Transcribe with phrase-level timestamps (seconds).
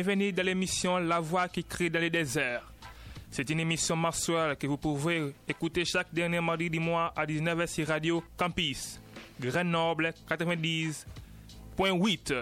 [0.00, 2.62] Bienvenue dans l'émission La Voix qui crie dans les déserts.
[3.32, 7.66] C'est une émission mensuelle que vous pouvez écouter chaque dernier mardi du mois à 19h
[7.66, 9.00] sur Radio Campus,
[9.40, 12.32] Grenoble 90.8.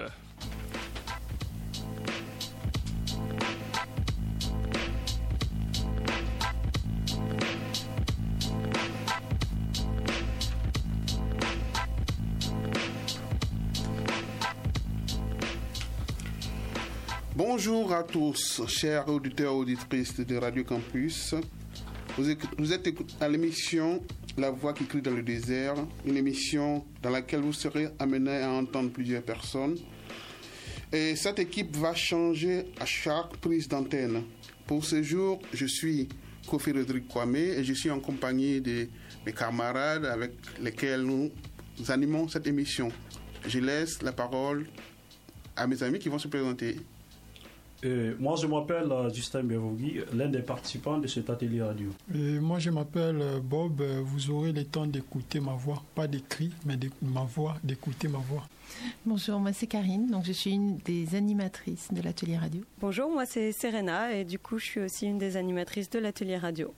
[17.36, 21.34] Bonjour à tous, chers auditeurs et auditrices de Radio Campus.
[22.16, 22.30] Vous
[22.72, 22.88] êtes,
[23.20, 24.02] à l'émission
[24.38, 25.74] La Voix qui crie dans le désert,
[26.06, 29.76] une émission dans laquelle vous serez amené à entendre plusieurs personnes.
[30.90, 34.22] Et cette équipe va changer à chaque prise d'antenne.
[34.66, 36.08] Pour ce jour, je suis
[36.48, 38.88] Kofi Rodrigue Kwame et je suis en compagnie de
[39.26, 41.30] mes camarades avec lesquels nous
[41.88, 42.88] animons cette émission.
[43.46, 44.66] Je laisse la parole
[45.54, 46.76] à mes amis qui vont se présenter.
[47.84, 51.90] Euh, moi, je m'appelle euh, Justin Bevogui, l'un des participants de cet atelier radio.
[52.14, 53.80] Et moi, je m'appelle euh, Bob.
[53.80, 58.08] Euh, Vous aurez le temps d'écouter ma voix, pas d'écrit, mais de, ma voix, d'écouter
[58.08, 58.44] ma voix.
[59.04, 62.62] Bonjour, moi c'est Karine, donc je suis une des animatrices de l'atelier radio.
[62.80, 66.36] Bonjour, moi c'est Serena et du coup je suis aussi une des animatrices de l'atelier
[66.36, 66.74] radio.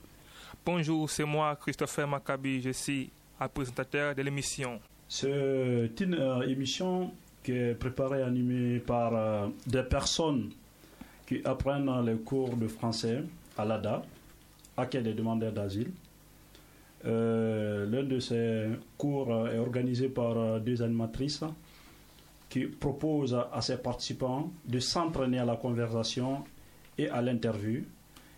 [0.65, 2.61] Bonjour, c'est moi, Christopher Maccabi.
[2.61, 4.79] Je suis un présentateur de l'émission.
[5.07, 7.11] C'est une euh, émission
[7.43, 10.51] qui est préparée et animée par euh, des personnes
[11.29, 13.21] qui apprennent les cours de français
[13.55, 14.01] à l'ADA,
[14.75, 15.91] Accueil des demandeurs d'asile.
[17.05, 21.43] Euh, L'un de ces cours est organisé par euh, deux animatrices
[22.49, 26.43] qui proposent à ces participants de s'entraîner à la conversation
[26.97, 27.83] et à l'interview.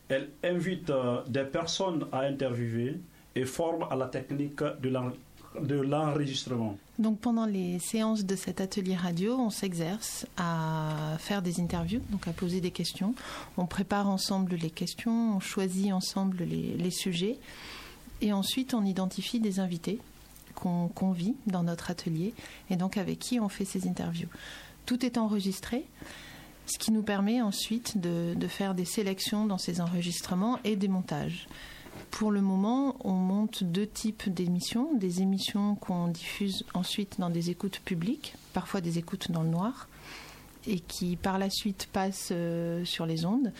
[0.10, 3.00] Elles invitent euh, des personnes à interviewer
[3.36, 5.14] et forment à la technique de l'en-
[5.60, 6.78] de l'enregistrement.
[7.00, 12.28] Donc pendant les séances de cet atelier radio, on s'exerce à faire des interviews, donc
[12.28, 13.16] à poser des questions.
[13.58, 17.38] On prépare ensemble les questions, on choisit ensemble les, sujets
[18.22, 20.00] et ensuite on identifie des invités
[20.56, 22.34] qu'on convie dans notre atelier
[22.70, 24.30] et donc avec qui on fait ces interviews.
[24.86, 25.86] Tout est enregistré,
[26.66, 31.48] ce qui nous permet ensuite de faire des sélections dans ces enregistrements et des montages.
[32.12, 34.94] Pour le moment, on monte deux types d'émissions.
[34.94, 39.88] Des émissions qu'on diffuse ensuite dans des écoutes publiques, parfois des écoutes dans le noir,
[40.68, 43.52] et qui par la suite passent euh, sur les ondes.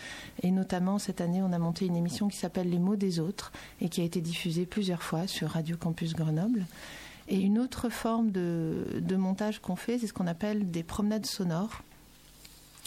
[0.42, 3.52] Et notamment, cette année, on a monté une émission qui s'appelle Les mots des autres,
[3.80, 6.66] et qui a été diffusée plusieurs fois sur Radio Campus Grenoble.
[7.28, 11.26] Et une autre forme de, de montage qu'on fait, c'est ce qu'on appelle des promenades
[11.26, 11.82] sonores.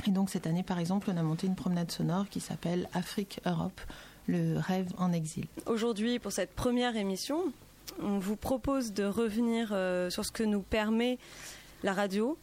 [0.08, 3.82] Et donc cette année, par exemple, on a monté une promenade sonore qui s'appelle Afrique-Europe,
[4.28, 5.46] le rêve en exil.
[5.66, 7.52] Aujourd'hui, pour cette première émission,
[8.02, 11.18] on vous propose de revenir euh, sur ce que nous permet
[11.84, 12.38] la radio,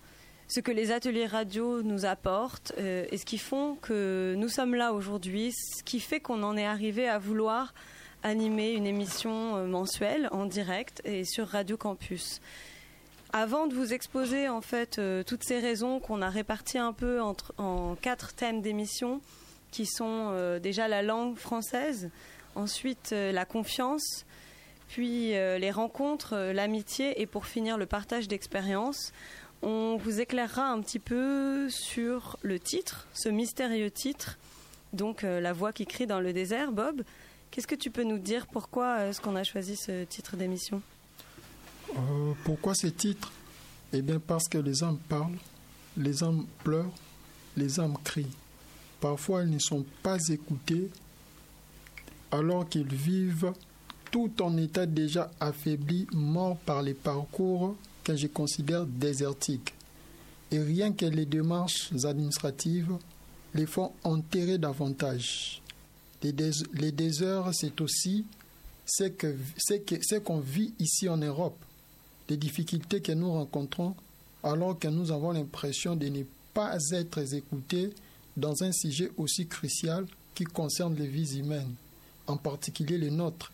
[0.48, 4.75] ce que les ateliers radio nous apportent euh, et ce qui font que nous sommes
[4.75, 7.75] là aujourd'hui, ce qui fait qu'on en est arrivé à vouloir
[8.22, 12.41] animer une émission euh, mensuelle en direct et sur Radio Campus.
[13.34, 17.54] Avant de vous exposer en fait toutes ces raisons qu'on a réparties un peu entre,
[17.56, 19.22] en quatre thèmes d'émission,
[19.72, 22.10] qui sont euh, déjà la langue française,
[22.55, 24.25] ensuite euh, la confiance,
[24.87, 29.12] puis euh, les rencontres, l'amitié et pour finir le partage d'expériences.
[29.62, 34.38] On vous éclairera un petit peu sur le titre, ce mystérieux titre,
[34.93, 36.72] donc La voix qui crie dans le désert.
[36.72, 37.03] Bob,
[37.50, 38.49] qu'est-ce que tu peux nous dire?
[38.49, 40.82] Pourquoi est-ce qu'on a choisi ce titre d'émission?
[42.44, 43.32] Pourquoi ces titres
[43.93, 45.38] Eh bien parce que les âmes parlent,
[45.97, 46.93] les âmes pleurent,
[47.56, 48.37] les âmes crient.
[49.02, 50.88] Parfois, elles ne sont pas écoutées
[52.30, 53.52] alors qu'ils vivent
[54.12, 57.74] tout en état déjà affaibli, mort par les parcours
[58.04, 59.74] que je considère désertiques.
[60.52, 62.93] Et rien que les démarches administratives
[63.54, 65.60] les font enterrer davantage.
[66.22, 68.25] Les, dés- déserts, c'est aussi
[68.87, 71.58] ce qu'on vit ici en Europe
[72.28, 73.96] les difficultés que nous rencontrons
[74.44, 76.22] alors que nous avons l'impression de ne
[76.55, 77.90] pas être écoutés
[78.37, 81.75] dans un sujet aussi crucial qui concerne les vies humaines,
[82.26, 83.52] en particulier les nôtres.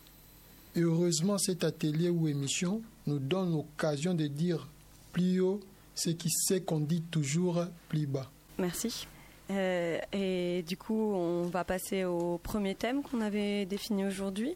[0.75, 4.67] Heureusement, cet atelier ou émission nous donne l'occasion de dire
[5.11, 5.59] plus haut
[5.95, 8.29] ce qui sait qu'on dit toujours plus bas.
[8.57, 9.07] Merci.
[9.51, 14.55] Euh, et du coup, on va passer au premier thème qu'on avait défini aujourd'hui,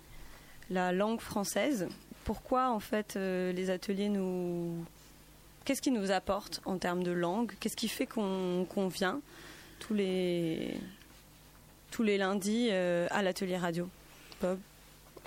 [0.69, 1.87] la langue française.
[2.23, 4.85] Pourquoi, en fait, euh, les ateliers nous...
[5.65, 7.53] Qu'est-ce qui nous apporte en termes de langue?
[7.59, 9.21] Qu'est-ce qui fait qu'on qu'on vient?
[9.85, 10.75] Tous les,
[11.91, 13.87] tous les lundis euh, à l'atelier radio
[14.41, 14.57] Bob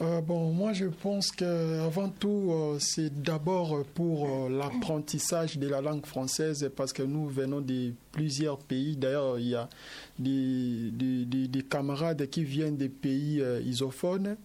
[0.02, 5.80] Euh, bon, moi je pense que avant tout, euh, c'est d'abord pour l'apprentissage de la
[5.80, 8.94] langue française parce que nous venons de plusieurs pays.
[8.94, 9.70] D'ailleurs, il y a
[10.18, 14.36] des, des, des, des camarades qui viennent des pays isophones,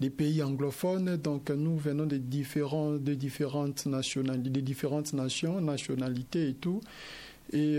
[0.00, 1.18] des pays anglophones.
[1.18, 6.80] Donc nous venons de, différents, de différentes de différentes nations, nationalités et tout.
[7.52, 7.78] Et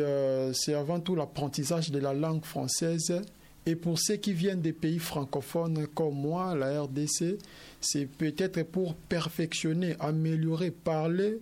[0.53, 3.21] c'est avant tout l'apprentissage de la langue française
[3.67, 7.39] et pour ceux qui viennent des pays francophones comme moi, la RDC,
[7.81, 11.39] c'est peut-être pour perfectionner, améliorer, parler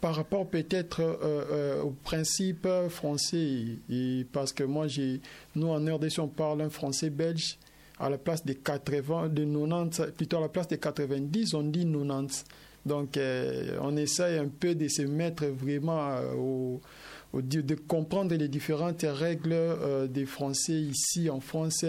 [0.00, 3.64] par rapport peut-être euh, euh, au principe français.
[3.90, 4.86] Et parce que moi,
[5.56, 7.58] nous en RDC, on parle un français belge
[7.98, 11.84] à la place des 80, de 90, plutôt à la place des 90, on dit
[11.84, 12.44] 90.
[12.86, 16.80] Donc, euh, on essaye un peu de se mettre vraiment au
[17.34, 21.84] de comprendre les différentes règles euh, des Français ici en France.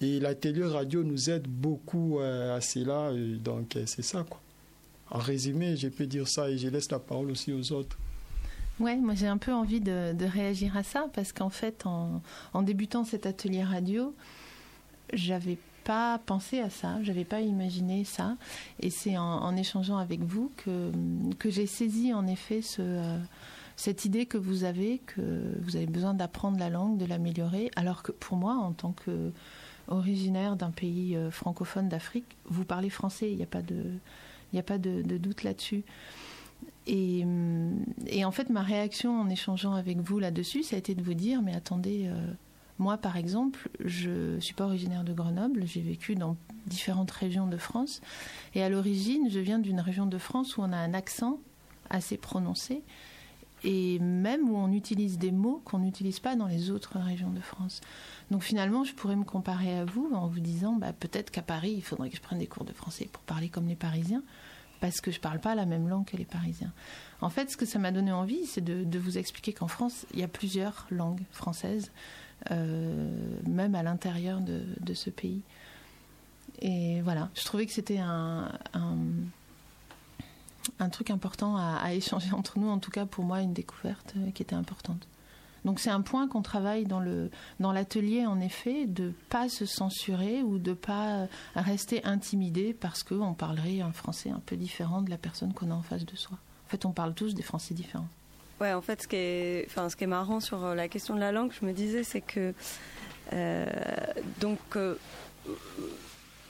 [0.00, 3.12] Et la télé radio nous aide beaucoup euh, à cela.
[3.38, 4.40] donc, euh, c'est ça, quoi.
[5.10, 7.98] En résumé, je peux dire ça et je laisse la parole aussi aux autres.
[8.78, 12.22] Ouais, moi j'ai un peu envie de, réagir à ça parce qu'en fait, en,
[12.62, 14.14] débutant cet atelier radio,
[15.12, 18.36] j'avais pas pensé à ça, j'avais pas imaginé ça,
[18.78, 20.92] et c'est en, échangeant avec vous que,
[21.38, 23.18] que j'ai saisi en effet ce,
[23.80, 25.22] cette idée que vous avez que
[25.62, 29.32] vous avez besoin d'apprendre la langue, de l'améliorer, alors que pour moi, en tant que
[29.88, 35.44] originaire d'un pays euh, francophone d'Afrique, vous parlez français, il n'y a pas de, doute
[35.44, 35.82] là-dessus.
[36.86, 40.94] Et, hum, et, en fait, ma réaction en échangeant avec vous là-dessus, ça a été
[40.94, 42.32] de vous dire, mais attendez, euh,
[42.78, 46.36] moi par exemple, je ne suis pas originaire de Grenoble, j'ai vécu dans
[46.66, 48.02] différentes régions de France,
[48.54, 51.38] et à l'origine, je viens d'une région de France où on a un accent
[51.88, 52.82] assez prononcé,
[53.64, 57.40] et même où on utilise des mots qu'on n'utilise pas dans les autres régions de
[57.40, 57.80] France.
[58.30, 61.74] Donc finalement, je pourrais me comparer à vous en vous disant, bah, peut-être qu'à Paris,
[61.76, 64.22] il faudrait que je prenne des cours de français pour parler comme les Parisiens,
[64.80, 66.72] parce que je ne parle pas la même langue que les Parisiens.
[67.20, 70.20] En fait, ce que ça m'a donné envie, c'est de, vous expliquer qu'en France, il
[70.20, 71.90] y a plusieurs langues françaises,
[72.50, 73.10] euh,
[73.46, 75.42] même à l'intérieur de, ce pays.
[76.62, 78.96] Et voilà, je trouvais que c'était un un
[80.88, 84.42] truc important à, échanger entre nous, en tout cas pour moi une découverte euh, qui
[84.42, 85.06] était importante.
[85.64, 89.66] Donc c'est un point qu'on travaille dans le dans l'atelier en effet de pas se
[89.66, 95.10] censurer ou de pas rester intimidé parce qu'on parlerait un français un peu différent de
[95.10, 96.38] la personne qu'on a en face de soi.
[96.66, 98.08] En fait, on parle tous des français différents.
[98.60, 101.14] Ouais, en fait, ce qui est, enfin, ce qui est marrant sur euh, la question
[101.14, 102.54] de la langue, je me disais, c'est que
[103.32, 103.66] euh,
[104.40, 104.58] donc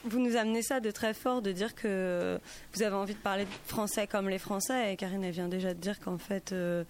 [0.05, 2.39] vous nous amenez ça de très fort, de dire que
[2.73, 4.93] vous avez envie de parler français comme les Français.
[4.93, 6.83] Et Karine, elle vient déjà de dire qu'en fait, euh,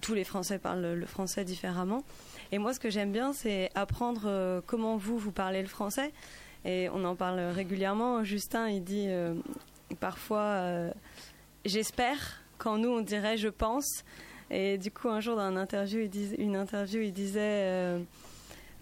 [0.00, 2.04] tous les Français parlent le français différemment.
[2.50, 6.12] Et moi, ce que j'aime bien, c'est apprendre euh, comment vous, vous parlez le français.
[6.64, 8.22] Et on en parle régulièrement.
[8.22, 9.34] Justin, il dit euh,
[9.98, 10.90] parfois
[11.64, 14.04] j'espère, quand nous, on dirait je pense.
[14.50, 17.98] Et du coup, un jour, dans une interview, il, dis, une interview, il disait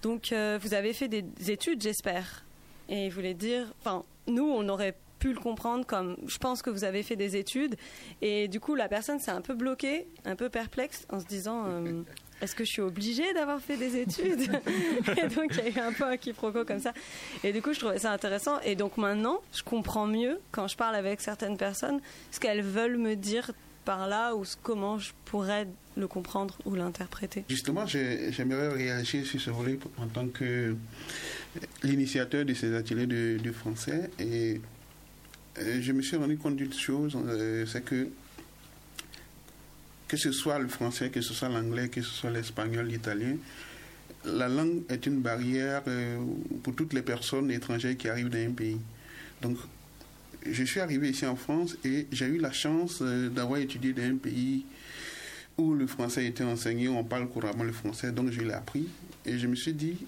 [0.02, 2.44] donc, vous avez fait des études, j'espère.
[2.90, 6.70] Et il voulait dire, enfin, nous, on aurait pu le comprendre comme je pense que
[6.70, 7.76] vous avez fait des études.
[8.22, 11.66] Et du coup la personne s'est un peu bloquée, un peu perplexe en se disant
[11.68, 12.02] euh,
[12.40, 14.40] est-ce que je suis obligée d'avoir fait des études?
[15.22, 16.92] Et donc il y a eu un peu un quiproquo comme ça.
[17.44, 18.58] Et du coup je trouvais ça intéressant.
[18.60, 22.00] Et donc maintenant je comprends mieux quand je parle avec certaines personnes
[22.30, 23.52] ce qu'elles veulent me dire
[23.96, 25.66] là ou comment je pourrais
[25.96, 27.44] le comprendre ou l'interpréter?
[27.48, 30.76] Justement, j'aimerais réagir sur ce volet en tant que
[31.82, 34.60] l'initiateur de ces ateliers de, français et
[35.58, 38.08] euh, je me suis rendu compte d'une chose, euh, c'est que
[40.06, 43.36] que ce soit le français, que ce soit l'anglais, que ce soit l'espagnol, l'italien,
[44.24, 46.18] la langue est une barrière euh,
[46.62, 48.80] pour toutes les personnes étrangères qui arrivent dans un pays.
[49.40, 49.56] Donc,
[50.46, 54.16] je suis arrivé ici en France et j'ai eu la chance d'avoir étudié dans un
[54.16, 54.64] pays
[55.58, 58.88] où le français était enseigné, où on parle couramment le français, donc je l'ai appris.
[59.26, 59.98] Et je me suis dit,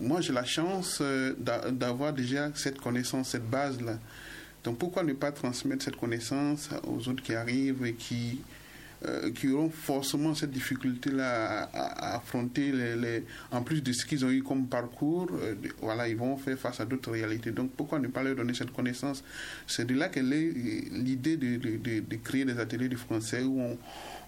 [0.00, 1.34] moi j'ai la chance euh,
[1.70, 3.98] d'avoir déjà cette connaissance, cette base-là.
[4.64, 8.40] Donc pourquoi ne pas transmettre cette connaissance aux autres qui arrivent et qui,
[9.06, 14.30] euh, qui auront forcément cette difficulté-là à, affronter, les, en plus de ce qu'ils ont
[14.30, 17.50] eu comme parcours, euh, voilà, ils vont faire face à d'autres réalités.
[17.50, 19.24] Donc pourquoi ne pas leur donner cette connaissance?
[19.66, 20.52] C'est de là qu'elle est
[20.92, 23.78] l'idée de, de, de, créer des ateliers de français où on,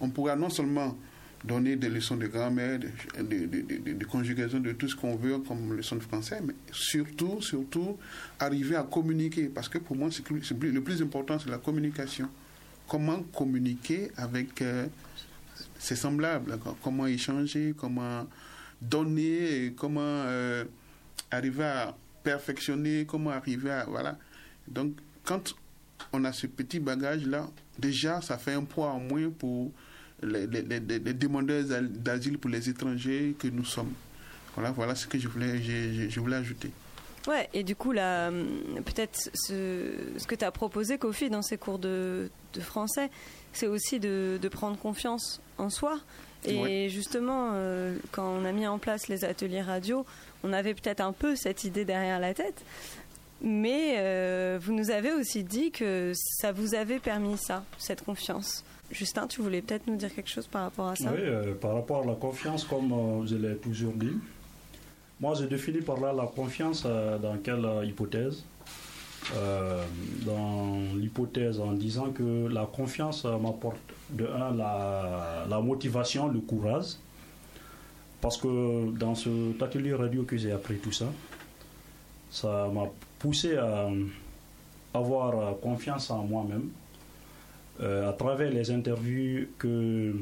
[0.00, 0.96] on pourra non seulement
[1.44, 6.00] donner des leçons de grammaire, de, conjugaison, de tout ce qu'on veut comme leçon de
[6.02, 7.98] français, mais surtout, surtout,
[8.38, 9.50] arriver à communiquer.
[9.54, 12.28] Parce que pour moi, le plus important, c'est la communication.
[12.92, 14.86] Comment communiquer avec euh,
[15.78, 18.26] ses semblables, comment échanger, comment
[18.82, 20.64] donner, comment euh,
[21.30, 23.86] arriver à perfectionner, comment arriver à...
[23.86, 24.18] Voilà.
[24.68, 25.54] Donc, quand
[26.12, 29.72] on a ce petit bagage-là, déjà, ça fait un poids en moins pour
[30.22, 33.94] les, demandeurs d'asile pour les étrangers que nous sommes.
[34.54, 36.70] Voilà, voilà ce que je voulais, je, voulais ajouter.
[37.28, 38.30] Ouais, et du coup, là,
[38.84, 43.10] peut-être ce, ce, que tu as proposé, Kofi, dans ces cours de, de français,
[43.52, 45.98] c'est aussi de, de, prendre confiance en soi.
[46.44, 50.04] Et justement, euh, quand on a mis en place les ateliers radio,
[50.42, 52.64] on avait peut-être un peu cette idée derrière la tête.
[53.40, 58.64] Mais euh, vous nous avez aussi dit que ça vous avait permis ça, cette confiance.
[58.90, 61.12] Justin, tu voulais peut-être nous dire quelque chose par rapport à ça?
[61.12, 64.12] Oui, euh, par rapport à la confiance, comme je l'ai toujours dit.
[65.22, 68.44] Moi, je définis par là la confiance dans quelle hypothèse.
[69.36, 69.84] Euh,
[70.26, 73.78] dans l'hypothèse en disant que la confiance m'apporte
[74.10, 76.96] de un la, motivation, le courage,
[78.20, 81.06] parce que dans cet atelier radio que j'ai appris tout ça,
[82.30, 82.86] ça m'a
[83.20, 83.88] poussé à
[84.92, 86.68] avoir confiance en moi-même
[87.80, 90.14] euh, à travers les interviews que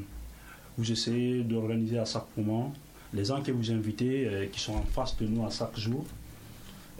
[0.76, 2.72] vous essayez d'organiser à chaque moment,
[3.12, 6.04] les gens que vous invitez, euh, qui sont en face de nous à chaque jour.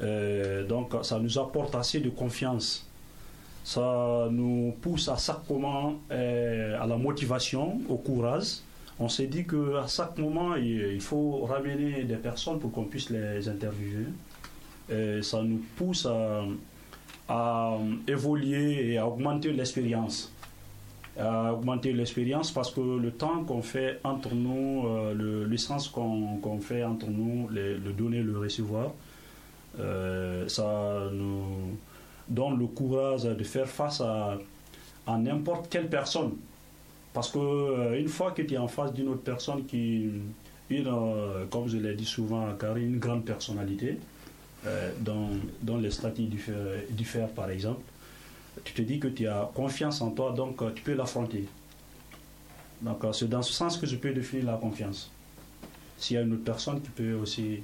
[0.02, 2.86] Euh, donc ça nous apporte assez de confiance.
[3.62, 8.60] Ça nous pousse à chaque moment euh, à la motivation, au courage.
[8.98, 13.48] On s'est dit qu'à chaque moment, il faut ramener des personnes pour qu'on puisse les
[13.48, 14.06] interviewer.
[15.22, 16.06] Ça nous pousse
[17.28, 20.30] à, évoluer et à augmenter l'expérience.
[21.20, 26.82] À augmenter l'expérience parce que le temps qu'on fait entre nous, euh, l'essence qu'on fait
[26.82, 28.92] entre nous, le donner, le recevoir,
[29.78, 31.76] euh, ça nous
[32.28, 34.38] donne le courage de faire face à,
[35.18, 36.32] n'importe quelle personne.
[37.12, 40.08] Parce que euh, une fois que tu es en face d'une autre personne qui,
[40.70, 43.98] une, euh, comme je l'ai dit souvent, car une grande personnalité,
[45.00, 46.28] dont, les statuts
[46.90, 47.80] diffèrent, par exemple,
[48.64, 51.46] tu te dis que tu as confiance en toi, donc tu peux l'affronter.
[52.82, 55.10] Donc c'est dans ce sens que je peux définir la confiance.
[55.98, 57.62] S'il y a une autre personne qui peut aussi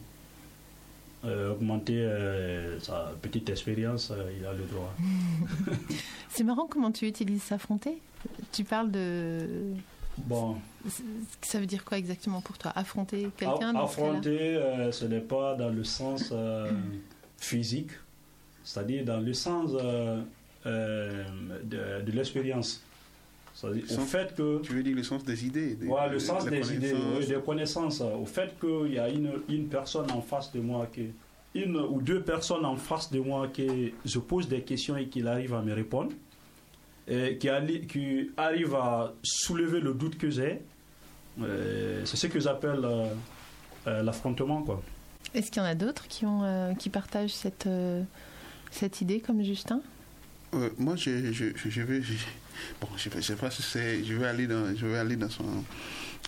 [1.25, 4.95] euh, augmenter euh, sa petite expérience, euh, il a le droit.
[6.29, 8.01] C'est marrant comment tu utilises s'affronter.
[8.53, 9.73] Tu parles de.
[10.19, 10.57] Bon.
[11.43, 12.73] Ça veut dire quoi exactement pour toi?
[12.77, 14.61] Affronter quelqu'un Affronter,
[14.93, 16.33] ce n'est pas dans le sens
[17.39, 17.91] physique,
[18.63, 19.73] c'est-à-dire dans le sens
[20.67, 22.83] de, l'expérience.
[23.63, 24.61] Au fait que.
[24.63, 26.95] Tu veux dire le sens des idées des, le sens des idées,
[27.27, 28.01] des connaissances.
[28.01, 31.09] Au fait qu'il y a une, une, personne en face de moi, qui,
[31.55, 33.63] une ou deux personnes en face de moi, que
[34.05, 36.13] je pose des questions et qu'il arrive à me répondre,
[37.09, 37.49] et qui,
[37.89, 40.61] qui arrive à soulever le doute que j'ai.
[41.41, 43.07] Euh, c'est ce que j'appelle euh,
[43.87, 44.63] euh, l'affrontement.
[44.63, 44.83] quoi.
[45.35, 47.69] Est-ce qu'il y en a d'autres qui, ont, qui partagent cette,
[48.71, 49.81] cette idée comme Justin?
[50.79, 52.01] Moi, je, je, je vais.
[52.81, 54.05] Bon, je sais pas c'est.
[54.05, 55.45] Je vais aller dans, je vais aller dans, son,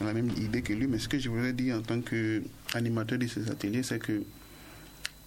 [0.01, 3.27] la même idée que lui, mais ce que je voulais dire en tant qu'animateur de
[3.27, 4.23] ces ateliers, c'est que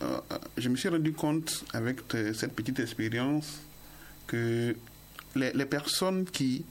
[0.02, 0.20] euh,
[0.58, 2.00] je me suis rendu compte avec
[2.34, 3.60] cette petite expérience
[4.28, 4.76] que
[5.36, 6.66] les, personnes qui,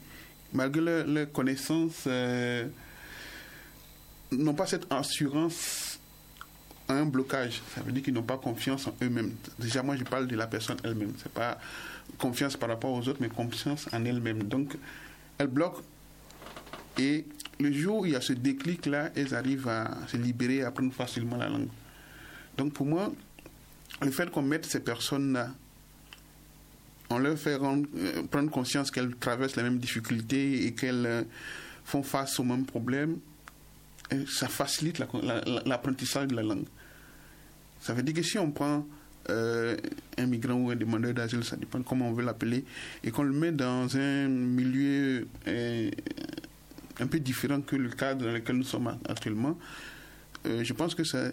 [0.53, 2.67] malgré leurs connaissances, euh,
[4.31, 5.99] n'ont pas cette assurance
[6.87, 7.61] à un blocage.
[7.75, 9.33] Ça veut dire qu'ils n'ont pas confiance en eux-mêmes.
[9.59, 11.13] Déjà, moi, je parle de la personne elle-même.
[11.21, 11.59] C'est pas
[12.17, 14.43] confiance par rapport aux autres, mais confiance en elle-même.
[14.43, 14.77] Donc,
[15.37, 15.77] elle bloque.
[16.97, 17.25] Et
[17.59, 20.93] le jour où il y a ce déclic-là, elles arrivent à se libérer, à apprendre
[20.93, 21.69] facilement la langue.
[22.57, 23.11] Donc, pour moi,
[24.01, 25.49] le fait qu'on mette ces personnes-là,
[27.09, 31.23] on leur fait euh, prendre conscience qu'elles traversent les mêmes difficultés et qu'elles euh,
[31.83, 33.17] font face aux mêmes problèmes,
[34.27, 35.01] ça facilite
[35.65, 36.65] l'apprentissage de la langue.
[37.79, 38.85] Ça veut dire que si on prend
[39.29, 39.77] euh,
[40.17, 42.65] un migrant ou un demandeur d'asile, ça dépend comment on veut l'appeler,
[43.03, 45.91] et qu'on le met dans un milieu euh,
[46.99, 49.57] un peu différent que le cadre dans lequel nous sommes actuellement,
[50.45, 51.31] euh, je pense que ça,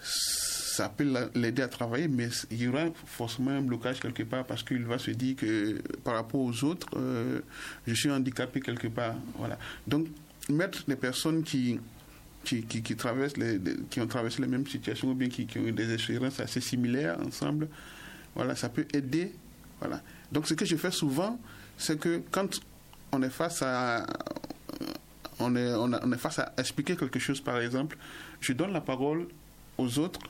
[0.00, 4.62] ça peut l'aider à travailler, mais il y aura forcément un blocage quelque part parce
[4.62, 6.88] qu'il va se dire que par rapport aux autres,
[7.86, 9.16] je suis handicapé quelque part.
[9.36, 9.58] Voilà.
[9.88, 10.06] Donc,
[10.48, 11.80] mettre des personnes qui
[12.44, 15.66] qui, qui, traversent les, qui ont traversé les mêmes situations ou bien qui, qui, ont
[15.66, 17.68] eu des expériences assez similaires ensemble,
[18.34, 19.32] voilà, ça peut aider.
[19.80, 20.02] Voilà.
[20.32, 21.38] Donc ce que je fais souvent,
[21.76, 22.60] c'est que quand
[23.12, 24.06] on est face à
[25.40, 27.96] on est, on est face à expliquer quelque chose, par exemple,
[28.40, 29.28] je donne la parole
[29.76, 30.20] aux autres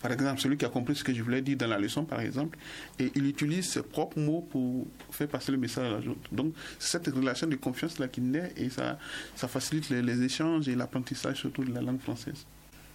[0.00, 2.20] par exemple, celui qui a compris ce que je voulais dire dans la leçon, par
[2.20, 2.56] exemple,
[2.98, 6.28] et il utilise ses propres mots pour faire passer le message à l'autre.
[6.30, 8.98] Donc, c'est cette relation de confiance-là qui naît et ça,
[9.34, 12.46] ça facilite les, échanges et l'apprentissage surtout de la langue française.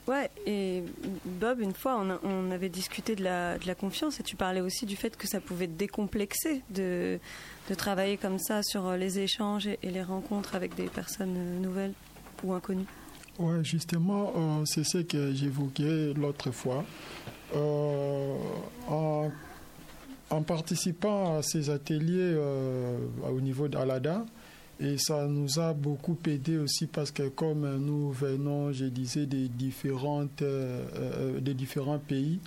[0.08, 0.84] Ouais, et
[1.26, 5.16] Bob, une fois, on, avait discuté de la, confiance et tu parlais aussi du fait
[5.16, 7.20] que ça pouvait décomplexer de,
[7.78, 11.94] travailler comme ça sur les échanges et, les rencontres avec des personnes nouvelles
[12.44, 12.86] ou inconnues.
[13.40, 16.86] Ouais, justement, euh, c'est ce que j'évoquais l'autre fois.
[17.56, 18.36] Euh,
[18.88, 19.32] en,
[20.46, 22.98] participant à ces ateliers euh,
[23.32, 24.26] au niveau d'Alada,
[24.80, 29.48] et ça nous a beaucoup aidé aussi parce que comme nous venons, je disais, des,
[29.48, 30.44] différentes,
[31.40, 32.40] des différents pays,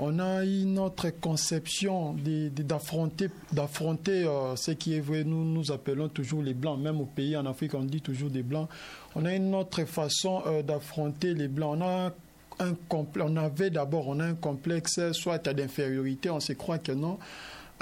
[0.00, 5.24] on a une autre conception d'affronter d'affronter euh, ce qui est vrai.
[5.24, 8.42] Nous nous appelons toujours les blancs, même au pays en Afrique on dit toujours des
[8.42, 8.68] blancs.
[9.14, 11.76] On a une autre façon euh, d'affronter les blancs.
[11.78, 12.12] On a
[12.60, 12.74] un
[13.20, 17.18] on avait d'abord on a un complexe soit d'infériorité, on se croit que non.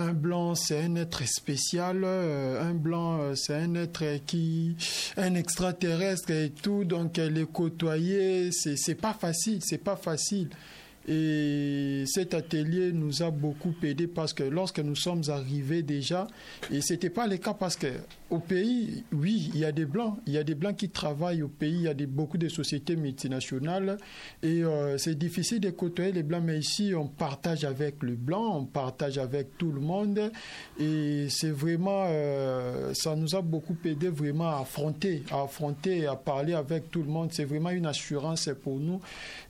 [0.01, 2.03] Un blanc, c'est un être spécial.
[2.05, 4.77] euh, un blanc, c'est un être qui,
[5.17, 6.85] un extraterrestre et tout.
[6.85, 10.51] Donc les côtoyer, c'est pas facile, c'est pas facile.
[11.09, 16.27] Et cet atelier nous a beaucoup aidé parce que lorsque nous sommes arrivés déjà,
[16.71, 17.87] et c'était pas le cas parce que
[18.31, 21.43] au pays, oui, il y a des blancs, il y a des blancs qui travaillent
[21.43, 23.97] au pays, il y a beaucoup de sociétés multinationales
[24.43, 28.59] et euh, c'est difficile de côtoyer les blancs, mais ici on partage avec le blanc,
[28.59, 30.31] on partage avec tout le monde
[30.79, 36.53] et c'est vraiment, euh, ça nous a beaucoup aidé vraiment affronter, à affronter, à parler
[36.53, 37.31] avec tout le monde.
[37.33, 39.01] C'est vraiment une assurance pour nous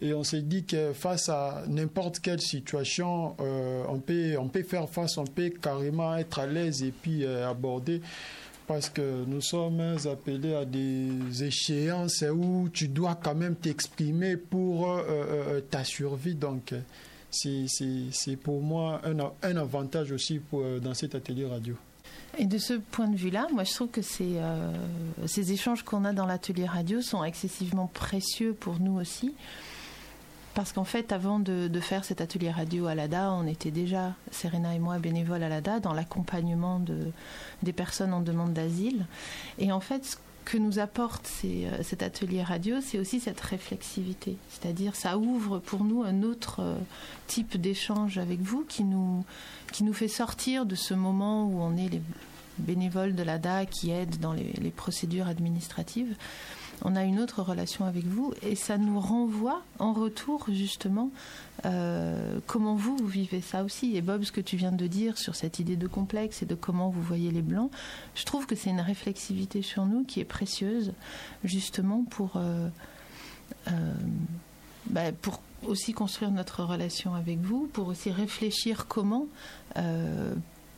[0.01, 4.63] et on s'est dit que face à n'importe quelle situation, euh, on, peut, on peut
[4.63, 8.01] faire face, on peut carrément être à l'aise et puis euh, aborder
[8.67, 14.91] parce que nous sommes appelés à des échéances où tu dois quand même t'exprimer pour
[14.91, 16.35] euh, ta survie.
[16.35, 16.75] Donc,
[17.31, 21.77] c'est- pour moi un, un avantage aussi pour, dans cet atelier radio.
[22.37, 24.37] Et de ce point de vue-là, moi je trouve que ces,
[25.27, 29.35] ces échanges qu'on a dans l'atelier radio sont excessivement précieux pour nous aussi.
[30.59, 34.75] Parce qu'en fait, avant de, faire cet atelier radio à l'ADA, on était déjà, Serena
[34.75, 37.13] et moi, bénévoles à l'ADA, dans l'accompagnement de,
[37.63, 39.07] des personnes en demande d'asile.
[39.61, 44.37] Et en fait, ce que nous apporte euh, cet atelier radio, c'est aussi cette réflexivité.
[44.51, 46.77] C'est-à-dire, ça ouvre pour nous un autre euh,
[47.29, 49.25] type d'échange avec vous qui nous,
[49.71, 52.03] qui nous fait sortir de ce moment où on est les
[52.59, 56.17] bénévoles de l'ADA qui aident dans les procédures administratives.
[56.83, 61.11] On a une autre relation avec vous et ça nous renvoie en retour justement
[61.65, 63.97] euh, comment vous, vous vivez ça aussi.
[63.97, 66.55] Et Bob, ce que tu viens de dire sur cette idée de complexe et de
[66.55, 67.71] comment vous voyez les blancs,
[68.15, 70.93] je trouve que c'est une réflexivité sur nous qui est précieuse
[71.45, 72.69] justement pour, euh,
[73.69, 73.93] euh,
[74.87, 79.27] bah, pour aussi construire notre relation avec vous, pour aussi réfléchir comment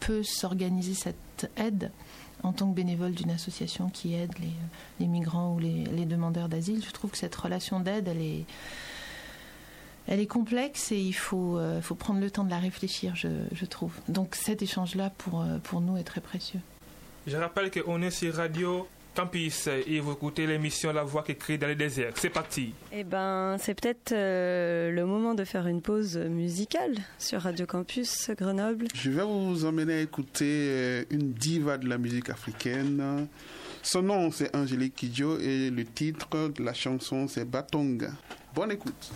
[0.00, 1.90] peut s'organiser cette aide
[2.42, 4.32] en tant que bénévole d'une association qui aide
[4.98, 6.82] les, migrants ou les, demandeurs d'asile.
[6.84, 8.08] Je trouve que cette relation d'aide,
[10.06, 13.28] elle est, complexe et il faut, euh, faut prendre le temps de la réfléchir, je,
[13.52, 13.92] je trouve.
[14.08, 16.60] Donc cet échange-là, pour, euh, pour nous, est très précieux.
[17.26, 21.58] Je rappelle qu'on est sur Radio Campus et vous écoutez l'émission La Voix qui crie
[21.58, 22.12] dans les déserts.
[22.16, 22.72] C'est parti.
[22.92, 28.30] Eh ben, c'est peut-être euh, le moment de faire une pause musicale sur Radio Campus
[28.30, 28.86] Grenoble.
[28.94, 33.26] Je vais vous emmener à écouter euh, une diva de la musique africaine.
[33.82, 38.10] Son nom, c'est Angélique Kidjo et le titre de la chanson, c'est Batonga.
[38.54, 39.10] Bonne écoute.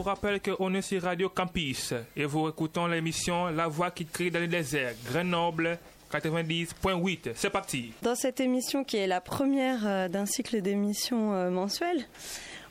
[0.00, 4.30] Vous rappelle qu'on est sur Radio Campus et vous écoutons l'émission La Voix qui crie
[4.30, 5.78] dans le désert, Grenoble
[6.10, 7.32] 90.8.
[7.34, 7.92] C'est parti.
[8.00, 12.06] Dans cette émission qui est la première euh, d'un cycle d'émissions euh, mensuelles,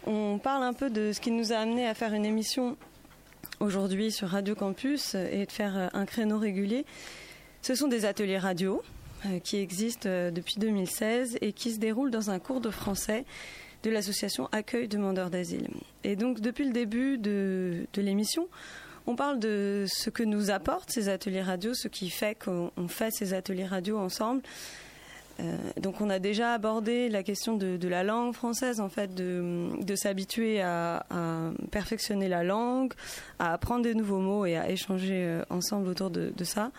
[0.07, 2.75] on parle un peu de ce qui nous a amené à faire une émission
[3.59, 6.83] aujourd'hui sur Radio Campus et de faire euh, un créneau régulier.
[7.61, 8.81] Ce sont des ateliers radio
[9.43, 13.25] qui existent depuis 2016 et qui se déroulent dans un cours de français
[13.83, 15.67] de l'association Accueil demandeurs d'asile.
[16.03, 18.47] Et donc depuis le début de, de l'émission,
[19.07, 22.87] on parle de ce que nous apportent ces ateliers radio, ce qui fait qu'on on
[22.87, 24.43] fait ces ateliers radio ensemble.
[25.39, 29.69] Euh, donc on a déjà abordé la question de, la langue française, en fait, de,
[29.81, 31.05] de s'habituer à,
[31.71, 32.93] perfectionner la langue,
[33.39, 36.71] à apprendre des nouveaux mots et à échanger euh, ensemble autour de, de ça.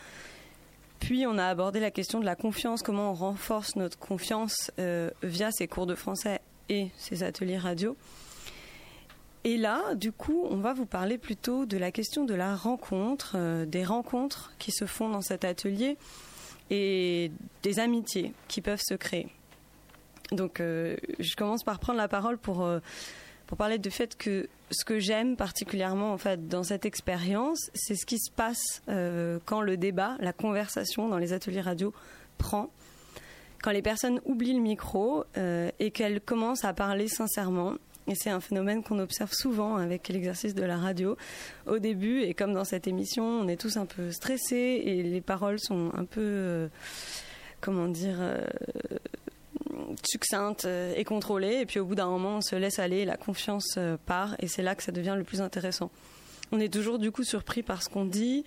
[1.01, 5.11] Puis on a abordé la question de la confiance, comment on renforce notre confiance euh,
[5.23, 7.97] via ces cours de français et ces ateliers radio.
[9.45, 13.33] Et là, du coup, on va vous parler plutôt de la question de la rencontre,
[13.37, 15.97] euh, des rencontres qui se font dans cet atelier
[16.71, 19.29] et des amitiés qui peuvent se créer.
[20.31, 22.81] Donc, euh, je commence par prendre la parole pour, euh,
[23.47, 27.97] pour parler du fait que ce que j'aime particulièrement en fait dans cette expérience, c'est
[27.97, 28.83] ce qui se passe
[29.47, 31.93] quand le débat, la conversation dans les ateliers radio
[32.39, 32.71] prend,
[33.63, 37.75] quand les personnes oublient le micro euh, et qu'elles commencent à parler sincèrement.
[38.07, 41.17] Et c'est un phénomène qu'on observe souvent avec l'exercice de la radio.
[41.67, 45.21] Au début, et comme dans cette émission, on est tous un peu stressés et les
[45.21, 46.69] paroles sont un peu, euh,
[47.61, 48.41] comment dire, euh,
[50.03, 51.61] succinctes et contrôlées.
[51.61, 54.63] Et puis au bout d'un moment, on se laisse aller, la confiance part, et c'est
[54.63, 55.91] là que ça devient le plus intéressant.
[56.53, 58.45] On est toujours du coup surpris par ce qu'on dit,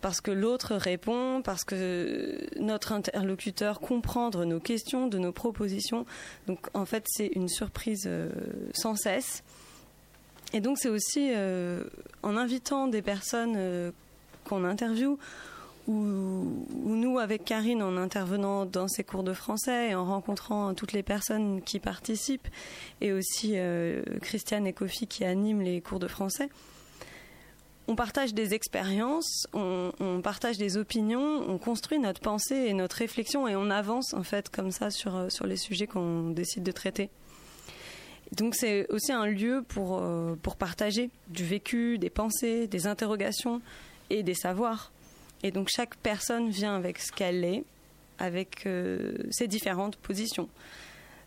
[0.00, 6.04] parce que l'autre répond, parce que notre interlocuteur comprend de nos questions, de nos propositions.
[6.46, 8.30] Donc en fait, c'est une surprise euh,
[8.74, 9.42] sans cesse.
[10.52, 11.84] Et donc c'est aussi euh,
[12.22, 13.90] en invitant des personnes euh,
[14.44, 15.18] qu'on interviewe,
[15.88, 20.74] ou, ou nous avec Karine en intervenant dans ces cours de français et en rencontrant
[20.74, 22.48] toutes les personnes qui participent,
[23.00, 23.54] et aussi
[24.20, 26.48] Christiane et Kofi qui animent les cours de français
[27.88, 33.46] on partage des expériences, on, partage des opinions, on construit notre pensée et notre réflexion
[33.46, 36.72] et on avance en fait comme ça sur, euh, sur les sujets qu'on décide de
[36.72, 37.10] traiter.
[38.32, 43.62] Donc c'est aussi un lieu pour, euh, pour partager du vécu, des pensées, des interrogations
[44.10, 44.90] et des savoirs.
[45.44, 47.64] Et donc chaque personne vient avec ce qu'elle est,
[48.18, 50.48] avec euh, ses différentes positions.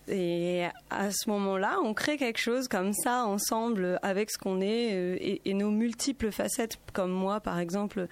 [0.10, 4.94] Et à ce moment-là, on crée quelque chose comme ça ensemble avec ce qu'on est
[4.94, 8.08] euh, et, nos multiples facettes, comme moi par exemple.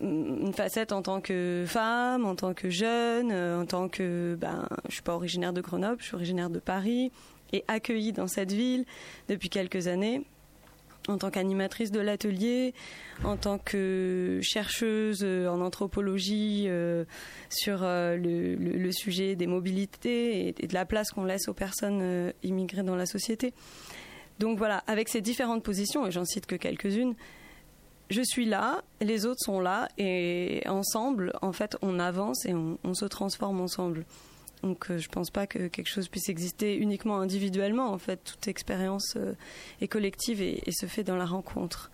[0.00, 4.68] une facette en tant que femme, en tant que jeune, euh, en tant que ben
[4.88, 7.12] je suis pas originaire de Grenoble, je suis originaire de Paris
[7.52, 8.84] et accueillie dans cette ville
[9.28, 10.22] depuis quelques années
[11.08, 12.74] en tant qu'animatrice de l'atelier,
[13.24, 17.04] en tant que chercheuse euh, en anthropologie euh,
[17.50, 22.82] sur euh, le, sujet des mobilités et, de la place qu'on laisse aux personnes immigrées
[22.82, 23.52] dans la société.
[24.38, 27.14] Donc voilà, avec ces différentes positions, et j'en cite que quelques-unes,
[28.10, 32.94] je suis là, les autres sont là, et ensemble, en fait, on avance et on
[32.94, 34.04] se transforme ensemble.
[34.62, 37.88] Donc euh, je pense pas que quelque chose puisse exister uniquement individuellement.
[37.92, 39.34] En fait, toute expérience euh,
[39.80, 41.90] est collective et, se fait dans la rencontre.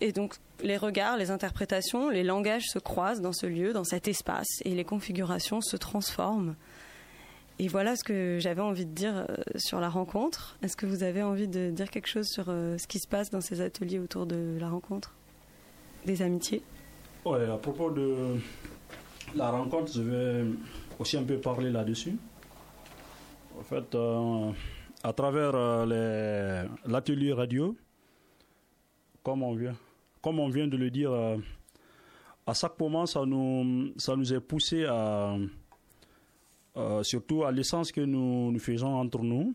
[0.00, 4.08] Et donc les regards, les interprétations, les langages se croisent dans ce lieu, dans cet
[4.08, 6.54] espace, et les configurations se transforment.
[7.60, 10.56] Et voilà ce que j'avais envie de dire euh, sur la rencontre.
[10.62, 13.40] Est-ce que vous avez envie de dire quelque chose sur ce qui se passe dans
[13.40, 15.14] ces ateliers autour de la rencontre?
[16.06, 16.62] Des amitiés?
[17.24, 18.36] Ouais, à propos de
[19.34, 20.44] la rencontre, je vais
[20.98, 22.16] aussi un peu parler là-dessus.
[23.58, 24.52] En fait, euh,
[25.02, 27.76] à travers euh, l'atelier radio,
[29.22, 29.74] comme on vient,
[30.22, 31.36] comme on vient de le dire, euh,
[32.46, 35.36] à chaque moment, ça nous, ça nous est poussé à,
[37.02, 39.54] surtout à l'essence que nous, faisons entre nous,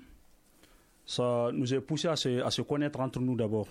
[1.05, 3.67] ça nous est poussé à se, connaître entre nous d'abord.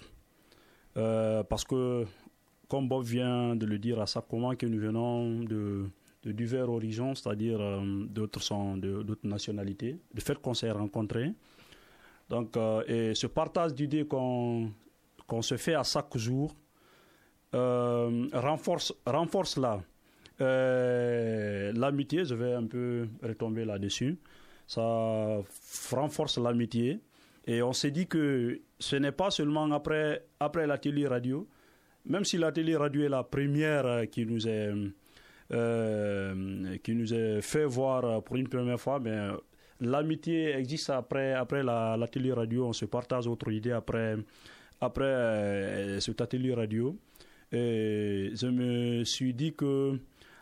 [0.95, 2.05] Parce que
[2.69, 5.87] comme Bob vient de le dire à chaque moment que nous venons de,
[6.23, 11.33] de divers horizons, c'est-à-dire euh, d'autres sont d'autres nationalités, le fait qu'on s'est rencontrés.
[12.29, 14.71] Donc, euh, et ce partage d'idées qu'on
[15.27, 16.55] qu'on se fait à chaque jour
[17.55, 19.83] euh, renforce, renforce la,
[21.73, 22.25] l'amitié.
[22.25, 24.19] Je vais un peu retomber là-dessus.
[24.67, 25.41] Ça
[25.91, 27.01] renforce l'amitié.
[27.47, 31.49] Et on s'est dit que ce n'est pas seulement après, après l'atelier radio,
[32.05, 34.73] même si l'atelier radio est la première qui nous est,
[35.51, 39.33] euh, qui nous est fait voir pour une première fois, mais euh,
[39.81, 42.67] l'amitié existe après, après la- l'atelier radio.
[42.67, 44.17] On se partage autre idée après,
[44.81, 46.97] après euh, cet atelier radio.
[47.51, 49.99] Et je me suis dit que